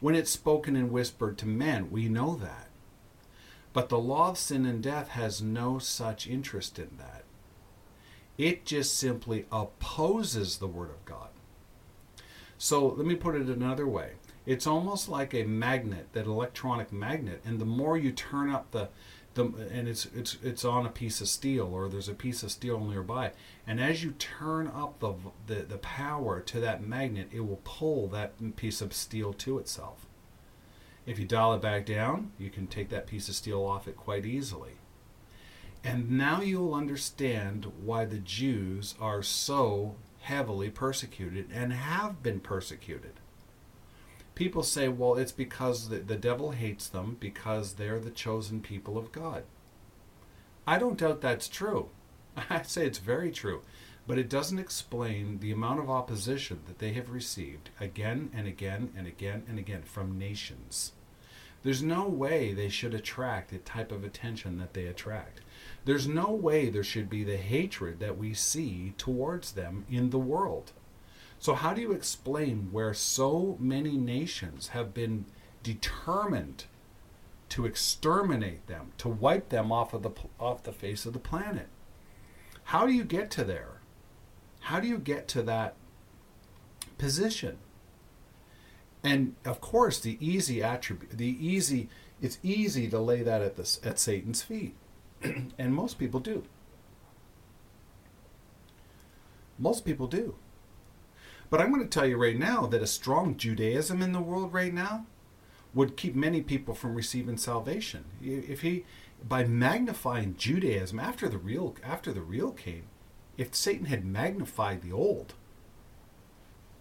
when 0.00 0.16
it's 0.16 0.30
spoken 0.30 0.74
and 0.74 0.90
whispered 0.90 1.38
to 1.38 1.46
men. 1.46 1.90
We 1.90 2.08
know 2.08 2.34
that. 2.36 2.68
But 3.72 3.88
the 3.88 3.98
law 3.98 4.30
of 4.30 4.38
sin 4.38 4.64
and 4.64 4.82
death 4.82 5.08
has 5.10 5.42
no 5.42 5.78
such 5.78 6.26
interest 6.26 6.78
in 6.78 6.96
that. 6.98 7.24
It 8.38 8.64
just 8.64 8.96
simply 8.98 9.46
opposes 9.50 10.58
the 10.58 10.66
Word 10.66 10.90
of 10.90 11.04
God. 11.04 11.28
So 12.58 12.86
let 12.86 13.06
me 13.06 13.14
put 13.14 13.34
it 13.34 13.48
another 13.48 13.86
way. 13.86 14.12
It's 14.46 14.66
almost 14.66 15.08
like 15.08 15.34
a 15.34 15.44
magnet, 15.44 16.08
that 16.12 16.26
electronic 16.26 16.92
magnet, 16.92 17.42
and 17.44 17.58
the 17.58 17.64
more 17.64 17.98
you 17.98 18.12
turn 18.12 18.50
up 18.50 18.70
the 18.70 18.88
the, 19.36 19.44
and 19.70 19.86
it's 19.86 20.06
it's 20.06 20.36
it's 20.42 20.64
on 20.64 20.84
a 20.84 20.90
piece 20.90 21.20
of 21.20 21.28
steel 21.28 21.66
or 21.72 21.88
there's 21.88 22.08
a 22.08 22.14
piece 22.14 22.42
of 22.42 22.50
steel 22.50 22.80
nearby. 22.80 23.30
And 23.66 23.80
as 23.80 24.02
you 24.02 24.12
turn 24.12 24.66
up 24.66 24.98
the, 24.98 25.14
the 25.46 25.62
the 25.62 25.78
power 25.78 26.40
to 26.40 26.60
that 26.60 26.84
magnet 26.84 27.28
it 27.32 27.46
will 27.46 27.60
pull 27.62 28.08
that 28.08 28.56
piece 28.56 28.80
of 28.80 28.92
steel 28.92 29.32
to 29.34 29.58
itself. 29.58 30.06
If 31.06 31.20
you 31.20 31.24
dial 31.24 31.54
it 31.54 31.62
back 31.62 31.86
down 31.86 32.32
you 32.38 32.50
can 32.50 32.66
take 32.66 32.88
that 32.88 33.06
piece 33.06 33.28
of 33.28 33.36
steel 33.36 33.62
off 33.62 33.86
it 33.86 33.96
quite 33.96 34.26
easily. 34.26 34.72
And 35.84 36.10
now 36.10 36.40
you'll 36.40 36.74
understand 36.74 37.70
why 37.80 38.06
the 38.06 38.18
Jews 38.18 38.96
are 39.00 39.22
so 39.22 39.94
heavily 40.22 40.68
persecuted 40.68 41.48
and 41.52 41.72
have 41.72 42.24
been 42.24 42.40
persecuted 42.40 43.20
people 44.36 44.62
say, 44.62 44.86
well, 44.86 45.16
it's 45.16 45.32
because 45.32 45.88
the, 45.88 45.96
the 45.96 46.14
devil 46.14 46.52
hates 46.52 46.86
them 46.86 47.16
because 47.18 47.72
they're 47.72 47.98
the 47.98 48.10
chosen 48.10 48.60
people 48.60 48.96
of 48.96 49.10
God. 49.10 49.42
I 50.66 50.78
don't 50.78 50.98
doubt 50.98 51.22
that's 51.22 51.48
true. 51.48 51.88
I 52.50 52.62
say 52.62 52.86
it's 52.86 52.98
very 52.98 53.32
true. 53.32 53.62
But 54.06 54.18
it 54.18 54.30
doesn't 54.30 54.60
explain 54.60 55.40
the 55.40 55.50
amount 55.50 55.80
of 55.80 55.90
opposition 55.90 56.60
that 56.66 56.78
they 56.78 56.92
have 56.92 57.10
received 57.10 57.70
again 57.80 58.30
and 58.32 58.46
again 58.46 58.92
and 58.96 59.08
again 59.08 59.42
and 59.48 59.58
again 59.58 59.82
from 59.82 60.18
nations. 60.18 60.92
There's 61.64 61.82
no 61.82 62.06
way 62.06 62.52
they 62.52 62.68
should 62.68 62.94
attract 62.94 63.50
the 63.50 63.58
type 63.58 63.90
of 63.90 64.04
attention 64.04 64.58
that 64.58 64.74
they 64.74 64.86
attract. 64.86 65.40
There's 65.84 66.06
no 66.06 66.30
way 66.30 66.68
there 66.68 66.84
should 66.84 67.10
be 67.10 67.24
the 67.24 67.38
hatred 67.38 67.98
that 67.98 68.16
we 68.16 68.34
see 68.34 68.94
towards 68.96 69.52
them 69.52 69.86
in 69.90 70.10
the 70.10 70.18
world. 70.18 70.72
So, 71.38 71.54
how 71.54 71.74
do 71.74 71.80
you 71.80 71.92
explain 71.92 72.68
where 72.72 72.94
so 72.94 73.56
many 73.60 73.96
nations 73.96 74.68
have 74.68 74.94
been 74.94 75.26
determined 75.62 76.64
to 77.50 77.66
exterminate 77.66 78.66
them, 78.66 78.92
to 78.98 79.08
wipe 79.08 79.50
them 79.50 79.70
off 79.70 79.94
of 79.94 80.02
the 80.02 80.10
off 80.40 80.62
the 80.62 80.72
face 80.72 81.06
of 81.06 81.12
the 81.12 81.18
planet? 81.18 81.68
How 82.64 82.86
do 82.86 82.92
you 82.92 83.04
get 83.04 83.30
to 83.32 83.44
there? 83.44 83.80
How 84.60 84.80
do 84.80 84.88
you 84.88 84.98
get 84.98 85.28
to 85.28 85.42
that 85.42 85.76
position? 86.98 87.58
And 89.04 89.36
of 89.44 89.60
course, 89.60 90.00
the 90.00 90.18
easy 90.20 90.62
attribute, 90.62 91.12
the 91.12 91.36
easy, 91.46 91.88
it's 92.20 92.38
easy 92.42 92.88
to 92.88 92.98
lay 92.98 93.22
that 93.22 93.42
at 93.42 93.54
the 93.54 93.78
at 93.84 94.00
Satan's 94.00 94.42
feet, 94.42 94.74
and 95.22 95.74
most 95.74 95.98
people 95.98 96.18
do. 96.18 96.42
Most 99.58 99.84
people 99.84 100.08
do. 100.08 100.34
But 101.48 101.60
I'm 101.60 101.70
going 101.70 101.82
to 101.82 101.88
tell 101.88 102.06
you 102.06 102.16
right 102.16 102.38
now 102.38 102.66
that 102.66 102.82
a 102.82 102.86
strong 102.86 103.36
Judaism 103.36 104.02
in 104.02 104.12
the 104.12 104.20
world 104.20 104.52
right 104.52 104.74
now 104.74 105.06
would 105.74 105.96
keep 105.96 106.14
many 106.14 106.40
people 106.40 106.74
from 106.74 106.94
receiving 106.94 107.36
salvation. 107.36 108.04
If 108.20 108.62
he 108.62 108.84
by 109.26 109.44
magnifying 109.44 110.36
Judaism 110.36 110.98
after 110.98 111.28
the 111.28 111.38
real 111.38 111.76
after 111.84 112.12
the 112.12 112.22
real 112.22 112.50
came, 112.50 112.84
if 113.36 113.54
Satan 113.54 113.86
had 113.86 114.04
magnified 114.04 114.82
the 114.82 114.92
old, 114.92 115.34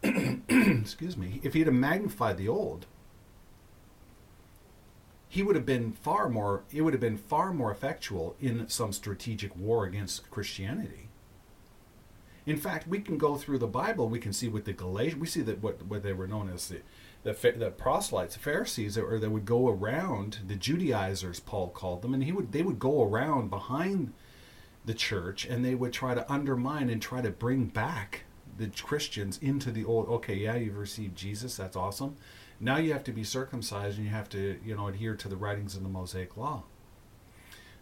excuse 0.03 1.17
me, 1.17 1.39
if 1.43 1.53
he 1.53 1.60
had 1.60 1.74
magnified 1.74 2.38
the 2.38 2.48
old, 2.48 2.86
he 5.27 5.43
would 5.43 5.55
have 5.55 5.65
been 5.65 5.91
far 5.91 6.29
more 6.29 6.63
it 6.72 6.81
would 6.81 6.93
have 6.93 7.01
been 7.01 7.17
far 7.17 7.53
more 7.53 7.72
effectual 7.72 8.36
in 8.39 8.67
some 8.69 8.93
strategic 8.93 9.55
war 9.55 9.86
against 9.86 10.29
Christianity. 10.31 11.10
In 12.46 12.58
fact, 12.58 12.88
we 12.88 13.00
can 13.00 13.18
go 13.18 13.36
through 13.36 13.58
the 13.58 13.68
Bible. 13.68 14.08
We 14.08 14.20
can 14.20 14.34
see 14.34 14.48
with 14.48 14.66
the 14.66 14.74
Galatians. 14.74 15.20
We 15.20 15.28
see 15.28 15.42
that 15.42 15.64
what, 15.64 15.84
what 15.84 16.04
they 16.04 16.14
were 16.14 16.28
known 16.28 16.50
as 16.50 16.68
the 16.68 16.82
the, 17.24 17.34
the 17.58 17.72
proselytes, 17.72 18.36
the 18.36 18.40
Pharisees, 18.40 19.00
or 19.00 19.18
they 19.18 19.28
would 19.28 19.46
go 19.46 19.68
around 19.68 20.40
the 20.46 20.56
Judaizers. 20.56 21.40
Paul 21.40 21.70
called 21.70 22.04
them, 22.04 22.14
and 22.14 22.24
he 22.24 22.32
would 22.32 22.52
they 22.52 22.62
would 22.62 22.78
go 22.78 23.04
around 23.04 23.50
behind 23.50 24.14
the 24.86 24.94
church, 24.94 25.44
and 25.46 25.66
they 25.66 25.74
would 25.74 25.92
try 25.92 26.14
to 26.14 26.32
undermine 26.32 26.90
and 26.90 27.02
try 27.02 27.22
to 27.22 27.32
bring 27.32 27.66
back 27.66 28.25
the 28.58 28.68
Christians 28.68 29.40
into 29.42 29.72
the 29.72 29.84
old. 29.84 30.08
Okay, 30.08 30.36
yeah, 30.36 30.56
you've 30.56 30.78
received 30.78 31.18
Jesus. 31.18 31.58
That's 31.58 31.75
awesome. 31.75 32.16
Now 32.60 32.78
you 32.78 32.94
have 32.94 33.04
to 33.06 33.12
be 33.12 33.24
circumcised, 33.24 33.98
and 33.98 34.06
you 34.06 34.14
have 34.14 34.30
to 34.30 34.60
you 34.64 34.75
know 34.75 34.88
adhere 34.88 35.16
to 35.16 35.28
the 35.28 35.36
writings 35.36 35.75
of 35.75 35.82
the 35.82 35.90
Mosaic 35.90 36.38
Law. 36.38 36.64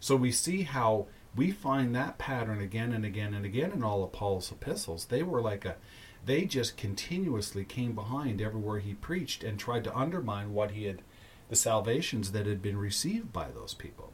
So 0.00 0.16
we 0.16 0.32
see 0.32 0.62
how 0.62 1.06
we 1.36 1.50
find 1.50 1.94
that 1.94 2.18
pattern 2.18 2.60
again 2.60 2.92
and 2.92 3.04
again 3.04 3.34
and 3.34 3.44
again 3.44 3.72
in 3.72 3.82
all 3.82 4.04
of 4.04 4.12
Paul's 4.12 4.52
epistles. 4.52 5.06
They 5.06 5.22
were 5.22 5.40
like 5.40 5.64
a, 5.64 5.76
they 6.24 6.44
just 6.44 6.76
continuously 6.76 7.64
came 7.64 7.94
behind 7.94 8.40
everywhere 8.40 8.78
he 8.78 8.94
preached 8.94 9.42
and 9.42 9.58
tried 9.58 9.84
to 9.84 9.96
undermine 9.96 10.54
what 10.54 10.72
he 10.72 10.84
had, 10.84 11.02
the 11.48 11.56
salvations 11.56 12.32
that 12.32 12.46
had 12.46 12.62
been 12.62 12.78
received 12.78 13.32
by 13.32 13.48
those 13.50 13.74
people. 13.74 14.12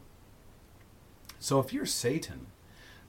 So 1.39 1.61
if 1.61 1.73
you're 1.73 1.87
Satan, 1.87 2.47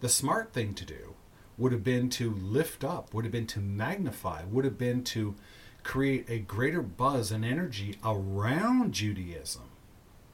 the 0.01 0.09
smart 0.09 0.53
thing 0.53 0.73
to 0.75 0.85
do 0.85 1.15
would 1.57 1.71
have 1.71 1.83
been 1.83 2.09
to 2.09 2.31
lift 2.31 2.83
up, 2.83 3.13
would 3.13 3.25
have 3.25 3.31
been 3.31 3.47
to 3.47 3.59
magnify, 3.59 4.43
would 4.45 4.65
have 4.65 4.77
been 4.77 5.03
to 5.03 5.35
create 5.83 6.29
a 6.29 6.39
greater 6.39 6.81
buzz 6.81 7.31
and 7.31 7.43
energy 7.43 7.97
around 8.03 8.93
Judaism, 8.93 9.69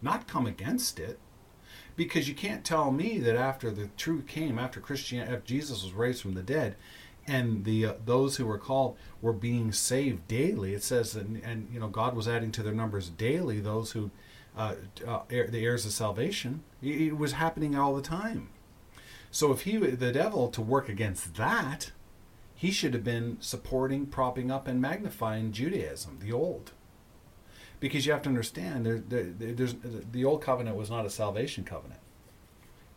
not 0.02 0.28
come 0.28 0.46
against 0.46 1.00
it 1.00 1.20
because 1.98 2.30
you 2.30 2.36
can't 2.36 2.64
tell 2.64 2.92
me 2.92 3.20
that 3.20 3.36
after 3.36 3.70
the 3.72 3.88
truth 3.98 4.28
came, 4.28 4.58
after 4.58 4.80
Christian, 4.80 5.20
after 5.20 5.40
Jesus 5.40 5.84
was 5.84 5.92
raised 5.92 6.22
from 6.22 6.36
the 6.36 6.44
dead, 6.44 6.78
and 7.28 7.66
the 7.66 7.88
uh, 7.88 7.94
those 8.06 8.38
who 8.38 8.46
were 8.46 8.60
called 8.60 8.96
were 9.22 9.34
being 9.34 9.74
saved 9.74 10.26
daily. 10.30 10.74
It 10.74 10.84
says, 10.84 11.12
that, 11.14 11.28
and 11.28 11.68
you 11.74 11.80
know, 11.82 11.90
God 11.90 12.16
was 12.16 12.28
adding 12.28 12.54
to 12.54 12.64
their 12.64 12.74
numbers 12.74 13.10
daily 13.10 13.60
those 13.60 13.92
who, 13.92 14.12
uh, 14.56 14.76
uh, 15.06 15.24
the 15.28 15.66
heirs 15.66 15.86
of 15.86 15.92
salvation. 15.92 16.64
It 16.82 17.18
was 17.18 17.34
happening 17.34 17.76
all 17.76 17.94
the 17.94 18.02
time. 18.02 18.50
So 19.30 19.52
if 19.52 19.62
he, 19.62 19.76
the 19.76 20.14
devil, 20.14 20.48
to 20.50 20.62
work 20.62 20.88
against 20.88 21.36
that, 21.36 21.92
he 22.56 22.72
should 22.72 22.94
have 22.94 23.04
been 23.04 23.38
supporting, 23.42 24.06
propping 24.06 24.50
up, 24.50 24.68
and 24.68 24.82
magnifying 24.82 25.52
Judaism, 25.52 26.20
the 26.22 26.32
old 26.32 26.72
because 27.80 28.06
you 28.06 28.12
have 28.12 28.24
to 28.24 28.30
understand 28.30 28.86
there, 28.86 29.00
there, 29.00 29.24
there's 29.24 29.76
the 30.12 30.26
old 30.26 30.42
covenant 30.42 30.76
was 30.76 30.90
not 30.90 31.06
a 31.06 31.10
salvation 31.10 31.64
covenant. 31.64 32.00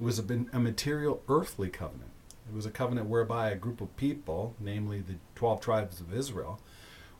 It 0.00 0.04
was 0.04 0.18
a, 0.18 0.24
a 0.52 0.58
material 0.58 1.22
earthly 1.28 1.68
covenant. 1.68 2.10
It 2.48 2.54
was 2.54 2.66
a 2.66 2.70
covenant 2.70 3.08
whereby 3.08 3.50
a 3.50 3.56
group 3.56 3.80
of 3.80 3.94
people 3.96 4.54
namely 4.58 5.00
the 5.00 5.16
12 5.34 5.60
tribes 5.60 6.00
of 6.00 6.14
israel 6.14 6.60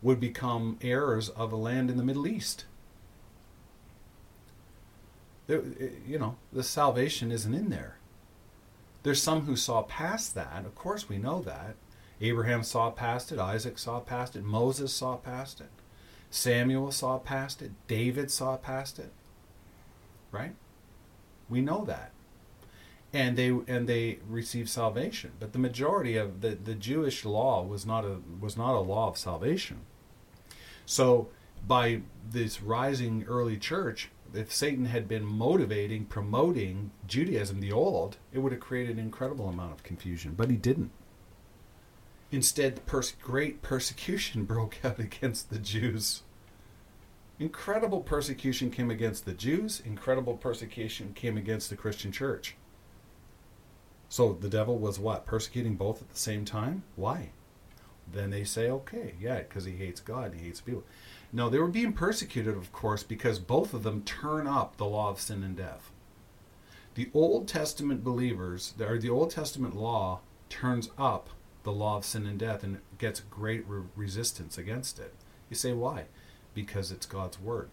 would 0.03 0.19
become 0.19 0.79
heirs 0.81 1.29
of 1.29 1.53
a 1.53 1.57
land 1.57 1.91
in 1.91 1.99
the 1.99 2.03
middle 2.03 2.27
east. 2.27 2.65
There, 5.47 5.63
you 6.07 6.19
know 6.19 6.37
the 6.53 6.63
salvation 6.63 7.31
isn't 7.31 7.55
in 7.55 7.69
there. 7.69 7.99
There's 9.03 9.23
some 9.23 9.43
who 9.43 9.57
saw 9.57 9.83
past 9.83 10.35
that. 10.35 10.65
Of 10.65 10.75
course 10.75 11.09
we 11.09 11.19
know 11.19 11.41
that. 11.43 11.75
Abraham 12.23 12.63
saw 12.63 12.91
past 12.91 13.33
it. 13.33 13.39
Isaac 13.39 13.79
saw 13.79 14.01
past 14.01 14.37
it. 14.37 14.45
Moses 14.45 14.93
saw 14.93 15.17
past 15.17 15.61
it 15.61 15.71
Samuel 16.31 16.93
saw 16.93 17.19
past 17.19 17.61
it. 17.61 17.73
David 17.89 18.31
saw 18.31 18.57
past 18.57 18.99
it. 18.99 19.13
Right? 20.31 20.55
We 21.49 21.61
know 21.61 21.85
that. 21.85 22.13
And 23.13 23.37
they 23.37 23.49
and 23.49 23.89
they 23.89 24.21
received 24.29 24.69
salvation. 24.69 25.33
But 25.41 25.53
the 25.53 25.59
majority 25.59 26.17
of 26.17 26.41
the, 26.43 26.51
the 26.51 26.77
Jewish 26.77 27.25
law 27.25 27.65
was 27.65 27.85
not 27.85 28.05
a 28.05 28.19
was 28.41 28.57
not 28.57 28.77
a 28.77 28.81
law 28.81 29.09
of 29.09 29.19
salvation. 29.19 29.81
So 30.87 31.29
by 31.67 32.03
this 32.29 32.63
rising 32.63 33.25
early 33.25 33.57
church, 33.57 34.11
if 34.33 34.53
Satan 34.53 34.87
had 34.87 35.09
been 35.09 35.25
motivating, 35.25 36.05
promoting 36.05 36.93
Judaism, 37.09 37.61
the 37.61 37.73
old, 37.73 38.17
it 38.33 38.39
would 38.39 38.53
have 38.53 38.61
created 38.61 38.97
an 38.97 39.03
incredible 39.03 39.49
amount 39.49 39.73
of 39.73 39.83
confusion. 39.83 40.35
But 40.37 40.51
he 40.51 40.57
didn't. 40.57 40.93
Instead, 42.33 42.81
great 43.23 43.63
persecution 43.63 44.45
broke 44.47 44.79
out 44.85 44.99
against 44.99 45.51
the 45.51 45.59
Jews. 45.59 46.23
Incredible 47.39 48.01
persecution 48.01 48.71
came 48.71 48.91
against 48.91 49.25
the 49.25 49.33
Jews, 49.33 49.83
incredible 49.85 50.37
persecution 50.37 51.13
came 51.15 51.39
against 51.39 51.71
the 51.71 51.77
Christian 51.77 52.13
church. 52.13 52.55
So 54.11 54.35
the 54.35 54.49
devil 54.49 54.77
was 54.77 54.99
what? 54.99 55.25
Persecuting 55.25 55.77
both 55.77 56.03
at 56.03 56.11
the 56.11 56.19
same 56.19 56.45
time? 56.45 56.83
Why? 56.97 57.31
Then 58.13 58.31
they 58.31 58.45
say, 58.45 58.69
okay, 58.69 59.15
yeah, 59.21 59.39
because 59.39 59.65
he 59.65 59.77
hates 59.77 60.01
God, 60.01 60.35
he 60.35 60.47
hates 60.47 60.61
people. 60.61 60.83
No, 61.33 61.49
they 61.49 61.59
were 61.59 61.69
being 61.69 61.93
persecuted, 61.93 62.57
of 62.57 62.73
course, 62.73 63.03
because 63.05 63.39
both 63.39 63.73
of 63.73 63.85
them 63.85 64.03
turn 64.03 64.47
up 64.47 64.77
the 64.77 64.85
law 64.85 65.11
of 65.11 65.21
sin 65.21 65.43
and 65.43 65.57
death. 65.57 65.93
The 66.95 67.09
Old 67.15 67.47
Testament 67.47 68.03
believers, 68.03 68.75
or 68.81 68.99
the 68.99 69.11
Old 69.11 69.31
Testament 69.31 69.77
law, 69.77 70.21
turns 70.49 70.91
up 70.99 71.31
the 71.63 71.73
law 71.73 71.97
of 71.97 72.05
sin 72.05 72.27
and 72.27 72.39
death 72.39 72.63
and 72.63 72.79
gets 72.99 73.21
great 73.21 73.65
re- 73.69 73.83
resistance 73.97 74.57
against 74.57 74.99
it. 74.99 75.15
You 75.49 75.57
say, 75.57 75.73
why? 75.73 76.05
Because 76.55 76.91
it's 76.91 77.07
God's 77.07 77.41
word. 77.41 77.69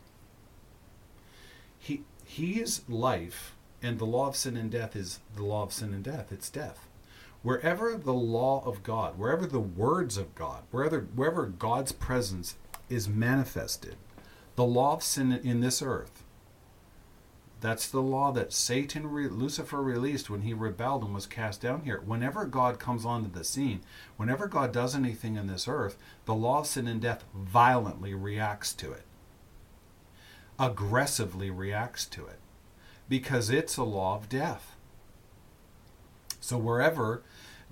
He, 1.79 2.03
he 2.25 2.59
is 2.59 2.81
life 2.89 3.55
and 3.81 3.99
the 3.99 4.05
law 4.05 4.27
of 4.27 4.35
sin 4.35 4.57
and 4.57 4.71
death 4.71 4.95
is 4.95 5.19
the 5.35 5.43
law 5.43 5.63
of 5.63 5.73
sin 5.73 5.93
and 5.93 6.03
death. 6.03 6.31
It's 6.31 6.49
death. 6.49 6.87
Wherever 7.43 7.95
the 7.95 8.13
law 8.13 8.63
of 8.65 8.83
God, 8.83 9.17
wherever 9.17 9.45
the 9.45 9.59
words 9.59 10.17
of 10.17 10.33
God, 10.35 10.63
wherever, 10.71 11.01
wherever 11.15 11.45
God's 11.45 11.91
presence 11.91 12.55
is 12.89 13.07
manifested, 13.07 13.95
the 14.55 14.65
law 14.65 14.93
of 14.93 15.03
sin 15.03 15.31
in 15.31 15.61
this 15.61 15.81
earth 15.81 16.23
that's 17.59 17.87
the 17.87 18.01
law 18.01 18.31
that 18.33 18.53
Satan, 18.53 19.11
Lucifer 19.11 19.81
released 19.81 20.29
when 20.29 20.41
he 20.41 20.53
rebelled 20.53 21.03
and 21.03 21.13
was 21.13 21.25
cast 21.25 21.61
down 21.61 21.81
here. 21.81 22.01
Whenever 22.05 22.45
God 22.45 22.79
comes 22.79 23.03
onto 23.03 23.31
the 23.31 23.43
scene, 23.43 23.81
whenever 24.15 24.47
God 24.47 24.71
does 24.71 24.95
anything 24.95 25.37
in 25.37 25.47
this 25.47 25.67
earth, 25.67 25.97
the 26.25 26.35
law 26.35 26.59
of 26.59 26.67
sin 26.67 26.87
and 26.87 27.01
death 27.01 27.23
violently 27.33 28.13
reacts 28.13 28.73
to 28.73 28.91
it, 28.91 29.03
aggressively 30.59 31.49
reacts 31.49 32.05
to 32.05 32.27
it, 32.27 32.39
because 33.09 33.49
it's 33.49 33.77
a 33.77 33.83
law 33.83 34.15
of 34.15 34.29
death. 34.29 34.75
So 36.39 36.59
wherever 36.59 37.23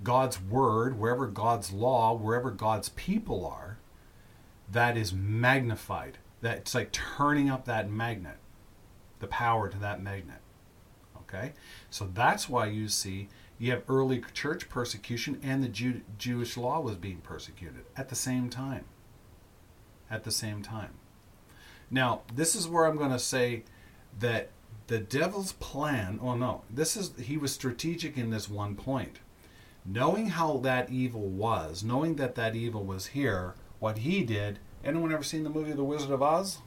God's 0.02 0.40
word, 0.42 0.98
wherever 0.98 1.28
God's 1.28 1.72
law, 1.72 2.12
wherever 2.12 2.50
God's 2.50 2.88
people 2.90 3.46
are, 3.46 3.78
that 4.70 4.96
is 4.96 5.12
magnified. 5.12 6.18
That's 6.40 6.74
like 6.74 6.90
turning 6.90 7.48
up 7.48 7.66
that 7.66 7.88
magnet 7.88 8.38
the 9.20 9.26
power 9.26 9.68
to 9.68 9.78
that 9.78 10.02
magnet. 10.02 10.40
Okay? 11.22 11.52
So 11.90 12.08
that's 12.12 12.48
why 12.48 12.66
you 12.66 12.88
see 12.88 13.28
you 13.58 13.70
have 13.72 13.82
early 13.88 14.22
church 14.34 14.68
persecution 14.68 15.40
and 15.42 15.62
the 15.62 15.68
Jew- 15.68 16.02
Jewish 16.18 16.56
law 16.56 16.80
was 16.80 16.96
being 16.96 17.18
persecuted 17.18 17.84
at 17.96 18.08
the 18.08 18.14
same 18.14 18.50
time. 18.50 18.84
At 20.10 20.24
the 20.24 20.30
same 20.30 20.62
time. 20.62 20.94
Now, 21.90 22.22
this 22.34 22.54
is 22.54 22.68
where 22.68 22.84
I'm 22.84 22.96
going 22.96 23.10
to 23.10 23.18
say 23.18 23.64
that 24.18 24.50
the 24.88 24.98
devil's 24.98 25.52
plan, 25.52 26.18
oh 26.22 26.36
no, 26.36 26.62
this 26.70 26.96
is 26.96 27.12
he 27.20 27.36
was 27.36 27.52
strategic 27.52 28.16
in 28.16 28.30
this 28.30 28.48
one 28.48 28.76
point. 28.76 29.18
Knowing 29.84 30.30
how 30.30 30.58
that 30.58 30.90
evil 30.90 31.28
was, 31.28 31.82
knowing 31.82 32.16
that 32.16 32.34
that 32.34 32.54
evil 32.54 32.84
was 32.84 33.08
here, 33.08 33.54
what 33.78 33.98
he 33.98 34.22
did, 34.24 34.58
anyone 34.84 35.12
ever 35.12 35.22
seen 35.22 35.44
the 35.44 35.50
movie 35.50 35.72
The 35.72 35.84
Wizard 35.84 36.10
of 36.10 36.22
Oz? 36.22 36.58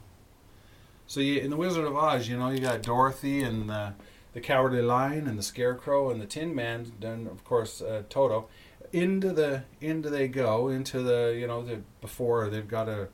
So 1.10 1.18
you, 1.18 1.40
in 1.40 1.50
the 1.50 1.56
Wizard 1.56 1.86
of 1.86 1.96
Oz, 1.96 2.28
you 2.28 2.38
know, 2.38 2.50
you 2.50 2.60
got 2.60 2.82
Dorothy 2.82 3.42
and 3.42 3.68
the, 3.68 3.94
the 4.32 4.40
Cowardly 4.40 4.80
Lion 4.80 5.26
and 5.26 5.36
the 5.36 5.42
Scarecrow 5.42 6.08
and 6.08 6.22
the 6.22 6.26
Tin 6.26 6.54
Man, 6.54 6.92
then 7.00 7.26
of 7.26 7.42
course 7.42 7.82
uh, 7.82 8.04
Toto. 8.08 8.46
Into 8.92 9.32
the 9.32 9.64
into 9.80 10.08
they 10.08 10.28
go 10.28 10.68
into 10.68 11.02
the 11.02 11.36
you 11.36 11.48
know 11.48 11.62
the 11.64 11.80
before 12.00 12.48
they've 12.48 12.68
got 12.68 12.88
a 12.88 13.08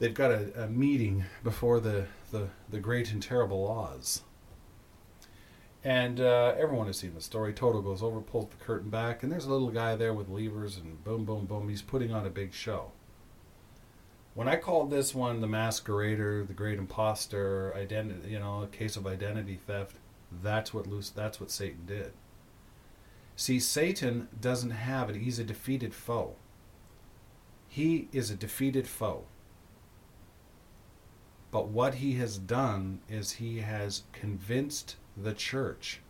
they've 0.00 0.12
got 0.12 0.32
a, 0.32 0.64
a 0.64 0.66
meeting 0.66 1.24
before 1.44 1.78
the, 1.78 2.06
the 2.32 2.48
the 2.68 2.80
great 2.80 3.12
and 3.12 3.22
terrible 3.22 3.70
Oz. 3.70 4.22
And 5.84 6.18
uh, 6.18 6.56
everyone 6.58 6.88
has 6.88 6.98
seen 6.98 7.14
the 7.14 7.20
story. 7.20 7.52
Toto 7.52 7.82
goes 7.82 8.02
over, 8.02 8.20
pulls 8.20 8.48
the 8.48 8.56
curtain 8.56 8.90
back, 8.90 9.22
and 9.22 9.30
there's 9.30 9.44
a 9.44 9.52
little 9.52 9.70
guy 9.70 9.94
there 9.94 10.12
with 10.12 10.28
levers, 10.28 10.76
and 10.76 11.04
boom, 11.04 11.24
boom, 11.24 11.46
boom. 11.46 11.68
He's 11.68 11.82
putting 11.82 12.12
on 12.12 12.26
a 12.26 12.30
big 12.30 12.52
show. 12.52 12.90
When 14.34 14.48
I 14.48 14.56
called 14.56 14.90
this 14.90 15.14
one 15.14 15.40
the 15.40 15.46
masquerader, 15.46 16.46
the 16.46 16.54
great 16.54 16.78
imposter, 16.78 17.72
identity, 17.76 18.30
you 18.30 18.40
know, 18.40 18.62
a 18.62 18.66
case 18.66 18.96
of 18.96 19.06
identity 19.06 19.60
theft, 19.64 19.96
that's 20.42 20.74
what 20.74 20.88
Luce, 20.88 21.10
that's 21.10 21.40
what 21.40 21.52
Satan 21.52 21.86
did. 21.86 22.12
See, 23.36 23.60
Satan 23.60 24.28
doesn't 24.40 24.72
have 24.72 25.08
it. 25.08 25.16
He's 25.16 25.38
a 25.38 25.44
defeated 25.44 25.94
foe. 25.94 26.34
He 27.68 28.08
is 28.12 28.30
a 28.30 28.36
defeated 28.36 28.88
foe. 28.88 29.24
But 31.52 31.68
what 31.68 31.94
he 31.94 32.14
has 32.14 32.36
done 32.36 33.00
is 33.08 33.32
he 33.32 33.60
has 33.60 34.02
convinced 34.12 34.96
the 35.16 35.32
church 35.32 36.00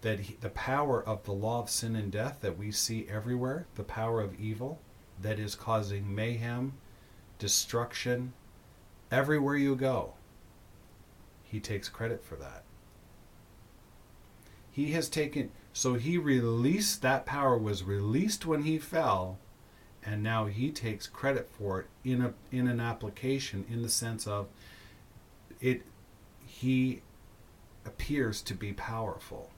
that 0.00 0.20
he, 0.20 0.36
the 0.40 0.48
power 0.50 1.02
of 1.02 1.24
the 1.24 1.32
law 1.32 1.60
of 1.60 1.68
sin 1.68 1.94
and 1.94 2.10
death 2.10 2.38
that 2.40 2.56
we 2.56 2.70
see 2.70 3.06
everywhere, 3.10 3.66
the 3.74 3.84
power 3.84 4.22
of 4.22 4.40
evil 4.40 4.80
that 5.22 5.38
is 5.38 5.54
causing 5.54 6.14
mayhem, 6.14 6.74
destruction, 7.38 8.32
everywhere 9.10 9.56
you 9.56 9.74
go, 9.74 10.14
he 11.44 11.60
takes 11.60 11.88
credit 11.88 12.24
for 12.24 12.36
that. 12.36 12.64
He 14.70 14.92
has 14.92 15.08
taken, 15.08 15.50
so 15.72 15.94
he 15.94 16.18
released, 16.18 17.02
that 17.02 17.26
power 17.26 17.56
was 17.58 17.82
released 17.82 18.46
when 18.46 18.62
he 18.62 18.78
fell, 18.78 19.38
and 20.04 20.22
now 20.22 20.46
he 20.46 20.70
takes 20.70 21.06
credit 21.06 21.48
for 21.50 21.80
it 21.80 21.86
in, 22.04 22.22
a, 22.22 22.34
in 22.52 22.68
an 22.68 22.80
application 22.80 23.64
in 23.68 23.82
the 23.82 23.88
sense 23.88 24.26
of 24.26 24.48
it, 25.60 25.82
he 26.46 27.02
appears 27.84 28.40
to 28.42 28.54
be 28.54 28.72
powerful 28.72 29.50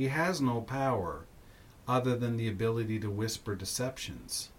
he 0.00 0.08
has 0.08 0.40
no 0.40 0.62
power 0.62 1.26
other 1.90 2.16
than 2.16 2.36
the 2.36 2.48
ability 2.48 3.00
to 3.00 3.10
whisper 3.10 3.56
deceptions. 3.56 4.50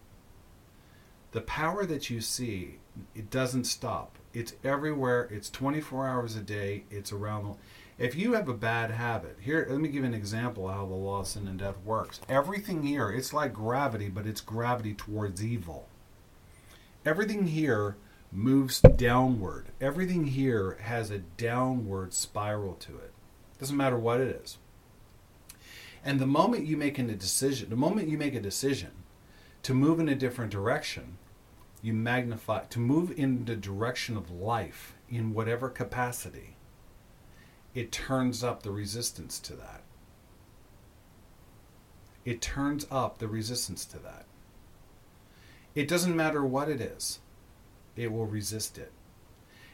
The 1.32 1.40
power 1.40 1.86
that 1.86 2.10
you 2.10 2.20
see, 2.20 2.80
it 3.16 3.30
doesn't 3.30 3.64
stop. 3.64 4.18
It's 4.34 4.54
everywhere. 4.66 5.30
It's 5.32 5.50
24 5.50 6.08
hours 6.10 6.36
a 6.36 6.42
day. 6.42 6.84
It's 6.92 7.14
around. 7.14 7.46
The, 7.46 8.04
If 8.06 8.16
you 8.16 8.34
have 8.34 8.50
a 8.50 8.54
bad 8.54 8.92
habit, 8.92 9.38
here, 9.40 9.66
let 9.70 9.80
me 9.80 9.88
give 9.88 10.04
an 10.04 10.14
example 10.14 10.68
how 10.68 10.86
the 10.86 10.94
law 10.94 11.22
of 11.22 11.28
sin 11.28 11.48
and 11.48 11.58
death 11.58 11.78
works. 11.86 12.20
Everything 12.28 12.84
here, 12.84 13.10
it's 13.10 13.32
like 13.32 13.54
gravity, 13.54 14.10
but 14.10 14.28
it's 14.28 14.42
gravity 14.42 14.94
towards 14.94 15.42
evil. 15.44 15.88
Everything 17.06 17.48
here 17.48 17.96
moves 18.30 18.82
downward. 18.82 19.68
Everything 19.80 20.26
here 20.26 20.78
has 20.82 21.10
a 21.10 21.20
downward 21.20 22.14
spiral 22.14 22.74
to 22.76 22.98
it. 22.98 23.14
Doesn't 23.58 23.78
matter 23.78 23.98
what 23.98 24.20
it 24.20 24.42
is. 24.44 24.58
And 26.04 26.20
the 26.20 26.28
moment 26.28 26.66
you 26.66 26.78
make 26.78 26.98
a 26.98 27.04
decision, 27.04 27.70
the 27.70 27.76
moment 27.76 28.08
you 28.08 28.18
make 28.18 28.36
a 28.36 28.42
decision 28.42 28.92
to 29.64 29.74
move 29.74 30.00
in 30.00 30.10
a 30.10 30.16
different 30.16 30.52
direction, 30.52 31.18
you 31.82 31.94
magnify 31.94 32.66
to 32.66 32.80
move 32.80 33.12
in 33.18 33.46
the 33.46 33.56
direction 33.56 34.18
of 34.18 34.32
life 34.32 34.96
in 35.10 35.34
whatever 35.34 35.70
capacity, 35.70 36.56
it 37.74 37.92
turns 37.92 38.44
up 38.44 38.64
the 38.64 38.72
resistance 38.72 39.40
to 39.40 39.54
that. 39.54 39.82
It 42.26 42.42
turns 42.42 42.86
up 42.92 43.18
the 43.18 43.28
resistance 43.28 43.86
to 43.86 43.98
that. 44.00 44.26
It 45.74 45.88
doesn't 45.88 46.16
matter 46.16 46.46
what 46.46 46.70
it 46.70 46.82
is, 46.82 47.20
it 47.96 48.12
will 48.12 48.26
resist 48.26 48.78
it. 48.78 48.92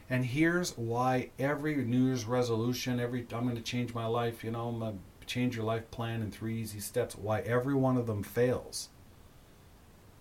And 0.09 0.25
here's 0.25 0.77
why 0.77 1.31
every 1.37 1.75
New 1.75 2.05
Year's 2.05 2.25
resolution, 2.25 2.99
every 2.99 3.25
I'm 3.33 3.43
going 3.43 3.55
to 3.55 3.61
change 3.61 3.93
my 3.93 4.05
life, 4.05 4.43
you 4.43 4.51
know, 4.51 4.71
my 4.71 4.93
change 5.27 5.55
your 5.55 5.65
life 5.65 5.91
plan 5.91 6.21
in 6.21 6.31
three 6.31 6.59
easy 6.59 6.79
steps, 6.79 7.15
why 7.15 7.41
every 7.41 7.75
one 7.75 7.97
of 7.97 8.07
them 8.07 8.23
fails. 8.23 8.89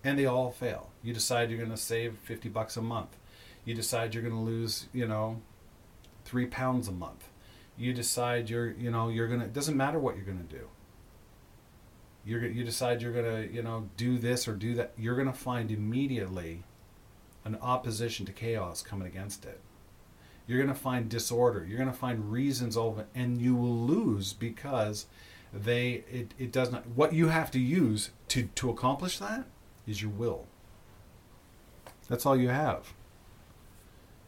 And 0.05 0.19
they 0.19 0.27
all 0.27 0.51
fail. 0.51 0.90
You 1.03 1.14
decide 1.14 1.51
you're 1.51 1.59
going 1.59 1.71
to 1.71 1.77
save 1.77 2.19
50 2.19 2.49
bucks 2.49 2.77
a 2.77 2.83
month. 2.83 3.16
You 3.64 3.75
decide 3.75 4.14
you're 4.14 4.23
going 4.23 4.35
to 4.35 4.40
lose, 4.40 4.87
you 4.92 5.07
know, 5.07 5.40
three 6.25 6.47
pounds 6.47 6.88
a 6.88 6.92
month. 6.92 7.29
You 7.77 7.92
decide 7.92 8.49
you're, 8.49 8.71
you 8.71 8.90
know, 8.90 9.09
you're 9.09 9.29
going 9.29 9.40
to, 9.40 9.47
it 9.47 9.53
doesn't 9.53 9.77
matter 9.77 9.99
what 9.99 10.16
you're 10.16 10.25
going 10.25 10.47
to 10.47 10.55
do. 10.55 10.69
You're, 12.25 12.45
you 12.47 12.64
decide 12.64 13.03
you're 13.03 13.12
going 13.12 13.49
to, 13.49 13.55
you 13.55 13.62
know, 13.62 13.88
do 13.97 14.19
this 14.19 14.49
or 14.49 14.55
do 14.55 14.75
that. 14.75 14.92
You're 14.97 15.14
going 15.14 15.29
to 15.29 15.33
find 15.33 15.71
immediately 15.71 16.64
an 17.45 17.57
opposition 17.62 18.27
to 18.27 18.33
chaos 18.33 18.83
coming 18.83 19.07
against 19.07 19.45
it. 19.45 19.61
You're 20.46 20.59
going 20.59 20.72
to 20.72 20.80
find 20.80 21.09
disorder. 21.09 21.66
You're 21.68 21.78
going 21.78 21.90
to 21.90 21.96
find 21.96 22.30
reasons 22.30 22.76
over, 22.76 23.06
and 23.14 23.40
you 23.40 23.54
will 23.56 23.76
lose 23.76 24.32
because 24.32 25.06
they 25.52 26.04
it, 26.11 26.35
it 26.38 26.52
does 26.52 26.70
not. 26.70 26.87
What 26.88 27.12
you 27.12 27.28
have 27.28 27.50
to 27.52 27.59
use 27.59 28.11
to 28.28 28.44
to 28.54 28.70
accomplish 28.70 29.18
that 29.18 29.46
is 29.87 30.02
your 30.02 30.11
will. 30.11 30.46
That's 32.09 32.26
all 32.26 32.37
you 32.37 32.48
have. 32.48 32.92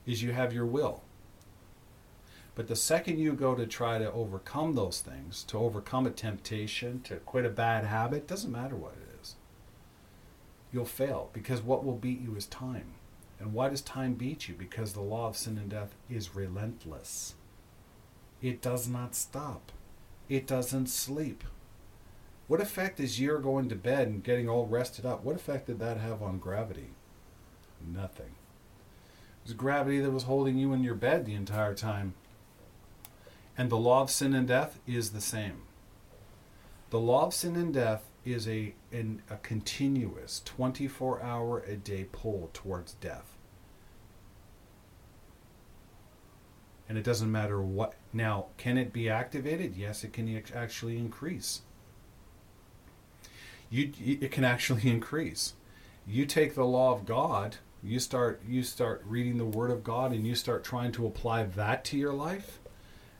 Is 0.06 0.22
you 0.22 0.32
have 0.32 0.52
your 0.52 0.66
will. 0.66 1.02
But 2.54 2.66
the 2.66 2.74
second 2.74 3.18
you 3.18 3.34
go 3.34 3.54
to 3.54 3.66
try 3.66 3.98
to 3.98 4.10
overcome 4.10 4.74
those 4.74 5.00
things, 5.00 5.44
to 5.44 5.58
overcome 5.58 6.06
a 6.06 6.10
temptation, 6.10 7.02
to 7.02 7.16
quit 7.18 7.44
a 7.44 7.50
bad 7.50 7.84
habit, 7.84 8.26
doesn't 8.26 8.50
matter 8.50 8.74
what 8.74 8.94
it 8.94 9.20
is, 9.22 9.36
you'll 10.72 10.84
fail 10.84 11.30
because 11.32 11.62
what 11.62 11.84
will 11.84 11.94
beat 11.94 12.20
you 12.20 12.34
is 12.34 12.46
time. 12.46 12.94
And 13.40 13.52
why 13.52 13.68
does 13.68 13.80
time 13.80 14.14
beat 14.14 14.48
you? 14.48 14.54
Because 14.54 14.92
the 14.92 15.00
law 15.00 15.28
of 15.28 15.36
sin 15.36 15.58
and 15.58 15.70
death 15.70 15.94
is 16.10 16.34
relentless. 16.34 17.34
It 18.42 18.60
does 18.60 18.88
not 18.88 19.14
stop. 19.14 19.72
It 20.28 20.46
doesn't 20.46 20.88
sleep. 20.88 21.44
What 22.48 22.60
effect 22.60 22.98
is 22.98 23.20
your 23.20 23.38
going 23.38 23.68
to 23.68 23.76
bed 23.76 24.08
and 24.08 24.24
getting 24.24 24.48
all 24.48 24.66
rested 24.66 25.04
up? 25.04 25.22
What 25.22 25.36
effect 25.36 25.66
did 25.66 25.78
that 25.80 25.98
have 25.98 26.22
on 26.22 26.38
gravity? 26.38 26.90
Nothing. 27.86 28.34
It 29.44 29.44
was 29.44 29.54
gravity 29.54 30.00
that 30.00 30.10
was 30.10 30.24
holding 30.24 30.58
you 30.58 30.72
in 30.72 30.82
your 30.82 30.94
bed 30.94 31.24
the 31.24 31.34
entire 31.34 31.74
time. 31.74 32.14
And 33.56 33.70
the 33.70 33.76
law 33.76 34.02
of 34.02 34.10
sin 34.10 34.34
and 34.34 34.48
death 34.48 34.78
is 34.86 35.10
the 35.10 35.20
same. 35.20 35.62
The 36.90 37.00
law 37.00 37.26
of 37.26 37.34
sin 37.34 37.54
and 37.54 37.72
death 37.72 38.07
is 38.32 38.48
a 38.48 38.74
a 38.92 39.36
continuous 39.42 40.42
24 40.44 41.22
hour 41.22 41.60
a 41.60 41.76
day 41.76 42.06
pull 42.10 42.50
towards 42.52 42.94
death. 42.94 43.36
And 46.88 46.96
it 46.96 47.04
doesn't 47.04 47.30
matter 47.30 47.60
what. 47.60 47.94
Now, 48.12 48.46
can 48.56 48.78
it 48.78 48.92
be 48.92 49.10
activated? 49.10 49.76
Yes, 49.76 50.04
it 50.04 50.12
can 50.12 50.42
actually 50.54 50.96
increase. 50.96 51.62
You, 53.70 53.92
it 54.00 54.32
can 54.32 54.44
actually 54.44 54.88
increase. 54.90 55.54
You 56.06 56.24
take 56.24 56.54
the 56.54 56.64
law 56.64 56.92
of 56.92 57.04
God, 57.04 57.56
you 57.82 58.00
start 58.00 58.40
you 58.48 58.62
start 58.62 59.02
reading 59.06 59.36
the 59.36 59.44
Word 59.44 59.70
of 59.70 59.84
God, 59.84 60.12
and 60.12 60.26
you 60.26 60.34
start 60.34 60.64
trying 60.64 60.92
to 60.92 61.06
apply 61.06 61.44
that 61.44 61.84
to 61.86 61.98
your 61.98 62.14
life, 62.14 62.58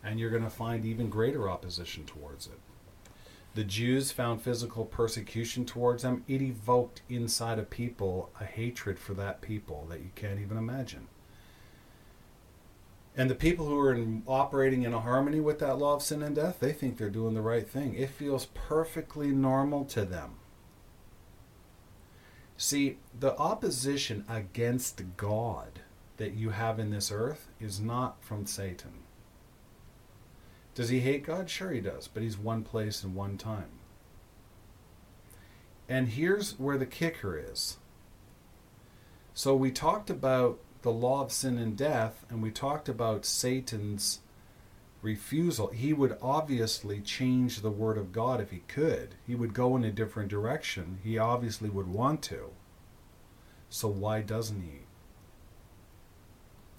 and 0.03 0.19
you're 0.19 0.31
going 0.31 0.43
to 0.43 0.51
find 0.51 0.85
even 0.87 1.11
greater 1.11 1.49
opposition 1.51 2.05
towards 2.05 2.47
it. 2.47 2.59
The 3.59 3.65
Jews 3.65 4.13
found 4.13 4.41
physical 4.41 4.85
persecution 4.85 5.65
towards 5.65 6.05
them. 6.05 6.23
It 6.29 6.41
evoked 6.41 7.03
inside 7.09 7.59
of 7.59 7.71
people 7.71 8.31
a 8.41 8.45
hatred 8.45 9.01
for 9.01 9.15
that 9.15 9.41
people 9.41 9.85
that 9.91 9.99
you 9.99 10.11
can't 10.15 10.39
even 10.39 10.57
imagine. 10.57 11.09
And 13.17 13.29
the 13.29 13.35
people 13.35 13.67
who 13.67 13.77
are 13.81 13.93
in, 13.93 14.23
operating 14.29 14.85
in 14.85 14.93
harmony 14.93 15.41
with 15.41 15.59
that 15.59 15.77
law 15.77 15.97
of 15.97 16.05
sin 16.05 16.23
and 16.23 16.37
death, 16.37 16.61
they 16.61 16.73
think 16.73 16.99
they're 16.99 17.11
doing 17.11 17.35
the 17.35 17.41
right 17.41 17.69
thing. 17.69 17.95
It 17.95 18.11
feels 18.11 18.47
perfectly 18.55 19.33
normal 19.33 19.85
to 19.87 20.05
them. 20.05 20.37
See, 22.57 22.99
the 23.19 23.37
opposition 23.39 24.25
against 24.29 25.03
God 25.17 25.81
that 26.19 26.35
you 26.35 26.51
have 26.51 26.79
in 26.79 26.91
this 26.91 27.11
earth 27.11 27.49
is 27.61 27.81
not 27.81 28.23
from 28.23 28.47
Satan. 28.47 29.08
Does 30.79 30.91
he 30.91 31.01
hate 31.01 31.25
God? 31.25 31.51
Sure, 31.51 31.73
he 31.73 31.81
does, 31.81 32.07
but 32.07 32.23
he's 32.23 32.39
one 32.39 32.63
place 32.63 33.03
and 33.03 33.13
one 33.13 33.37
time. 33.37 33.81
And 35.89 36.11
here's 36.11 36.57
where 36.57 36.79
the 36.79 36.87
kicker 36.87 37.37
is. 37.37 37.79
So 39.35 39.57
we 39.57 39.73
talked 39.73 40.09
about 40.09 40.61
the 40.83 40.93
law 40.93 41.25
of 41.25 41.33
sin 41.33 41.59
and 41.59 41.77
death, 41.77 42.25
and 42.31 42.41
we 42.41 42.53
talked 42.53 42.89
about 42.89 43.25
Satan's 43.25 44.21
refusal. 45.03 45.67
He 45.73 45.93
would 45.93 46.17
obviously 46.23 47.01
change 47.01 47.61
the 47.61 47.73
word 47.73 47.99
of 47.99 48.13
God 48.13 48.41
if 48.41 48.53
he 48.53 48.63
could. 48.69 49.17
He 49.27 49.35
would 49.35 49.55
go 49.55 49.75
in 49.75 49.83
a 49.83 49.91
different 49.91 50.29
direction. 50.29 51.01
He 51.03 51.19
obviously 51.19 51.69
would 51.69 51.89
want 51.89 52.23
to. 52.23 52.51
So 53.69 53.89
why 53.89 54.23
doesn't 54.23 54.63
he? 54.63 54.83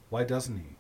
Why 0.10 0.24
doesn't 0.24 0.56
he? 0.56 0.79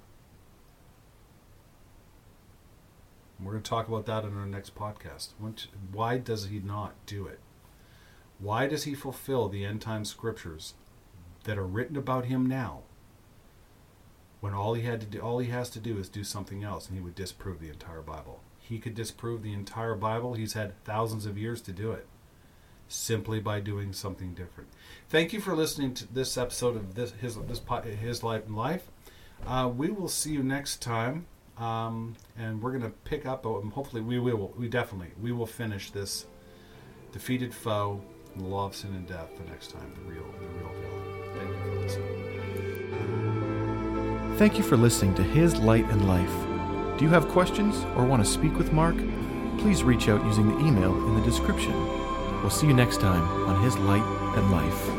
We're 3.41 3.51
going 3.51 3.63
to 3.63 3.69
talk 3.69 3.87
about 3.87 4.05
that 4.05 4.25
in 4.25 4.37
our 4.37 4.45
next 4.45 4.75
podcast. 4.75 5.29
Why 5.91 6.17
does 6.17 6.47
he 6.47 6.59
not 6.59 6.93
do 7.05 7.25
it? 7.25 7.39
Why 8.37 8.67
does 8.67 8.83
he 8.83 8.93
fulfill 8.95 9.49
the 9.49 9.65
end 9.65 9.81
time 9.81 10.05
scriptures 10.05 10.73
that 11.45 11.57
are 11.57 11.65
written 11.65 11.95
about 11.95 12.25
him 12.25 12.45
now 12.45 12.81
when 14.39 14.53
all 14.53 14.73
he 14.73 14.83
had 14.83 15.01
to 15.01 15.05
do 15.05 15.19
all 15.19 15.39
he 15.39 15.49
has 15.49 15.69
to 15.71 15.79
do 15.79 15.97
is 15.97 16.09
do 16.09 16.23
something 16.23 16.63
else 16.63 16.87
and 16.87 16.97
he 16.97 17.03
would 17.03 17.15
disprove 17.15 17.59
the 17.59 17.69
entire 17.69 18.01
Bible. 18.01 18.41
He 18.59 18.79
could 18.79 18.95
disprove 18.95 19.41
the 19.41 19.53
entire 19.53 19.95
Bible. 19.95 20.33
He's 20.33 20.53
had 20.53 20.81
thousands 20.83 21.25
of 21.25 21.37
years 21.37 21.61
to 21.61 21.71
do 21.71 21.91
it 21.91 22.07
simply 22.87 23.39
by 23.39 23.59
doing 23.59 23.93
something 23.93 24.33
different. 24.33 24.69
Thank 25.09 25.33
you 25.33 25.41
for 25.41 25.55
listening 25.55 25.93
to 25.95 26.11
this 26.11 26.37
episode 26.37 26.75
of 26.75 26.95
this 26.95 27.11
his 27.11 27.35
this 27.35 27.61
his 27.99 28.23
life 28.23 28.45
and 28.45 28.55
life. 28.55 28.89
Uh, 29.45 29.71
we 29.73 29.89
will 29.89 30.09
see 30.09 30.31
you 30.31 30.43
next 30.43 30.81
time. 30.81 31.25
Um, 31.59 32.15
and 32.37 32.61
we're 32.61 32.71
going 32.71 32.83
to 32.83 32.89
pick 32.89 33.25
up. 33.25 33.43
Hopefully, 33.43 34.01
we 34.01 34.17
will. 34.19 34.53
We 34.57 34.69
definitely 34.69 35.11
we 35.21 35.31
will 35.31 35.45
finish 35.45 35.91
this 35.91 36.25
defeated 37.11 37.53
foe 37.53 38.01
And 38.35 38.43
the 38.43 38.47
law 38.47 38.65
of 38.65 38.75
sin 38.75 38.93
and 38.93 39.07
death 39.07 39.29
the 39.37 39.43
next 39.49 39.71
time, 39.71 39.93
the 39.95 40.01
real, 40.11 40.25
the 40.39 40.47
real 40.47 40.71
villain. 40.81 41.09
Thank 41.35 41.49
you 41.49 41.57
for 41.63 41.75
listening. 41.81 42.29
Thank 44.37 44.57
you 44.57 44.63
for 44.63 44.77
listening 44.77 45.15
to 45.15 45.23
His 45.23 45.57
Light 45.57 45.85
and 45.85 46.07
Life. 46.07 46.33
Do 46.97 47.05
you 47.05 47.11
have 47.11 47.27
questions 47.27 47.83
or 47.95 48.05
want 48.05 48.23
to 48.23 48.29
speak 48.29 48.57
with 48.57 48.71
Mark? 48.71 48.95
Please 49.57 49.83
reach 49.83 50.07
out 50.07 50.23
using 50.25 50.47
the 50.47 50.59
email 50.65 50.95
in 51.07 51.15
the 51.15 51.21
description. 51.21 51.73
We'll 52.41 52.49
see 52.49 52.67
you 52.67 52.73
next 52.73 53.01
time 53.01 53.23
on 53.47 53.61
His 53.63 53.77
Light 53.77 54.03
and 54.37 54.51
Life. 54.51 54.98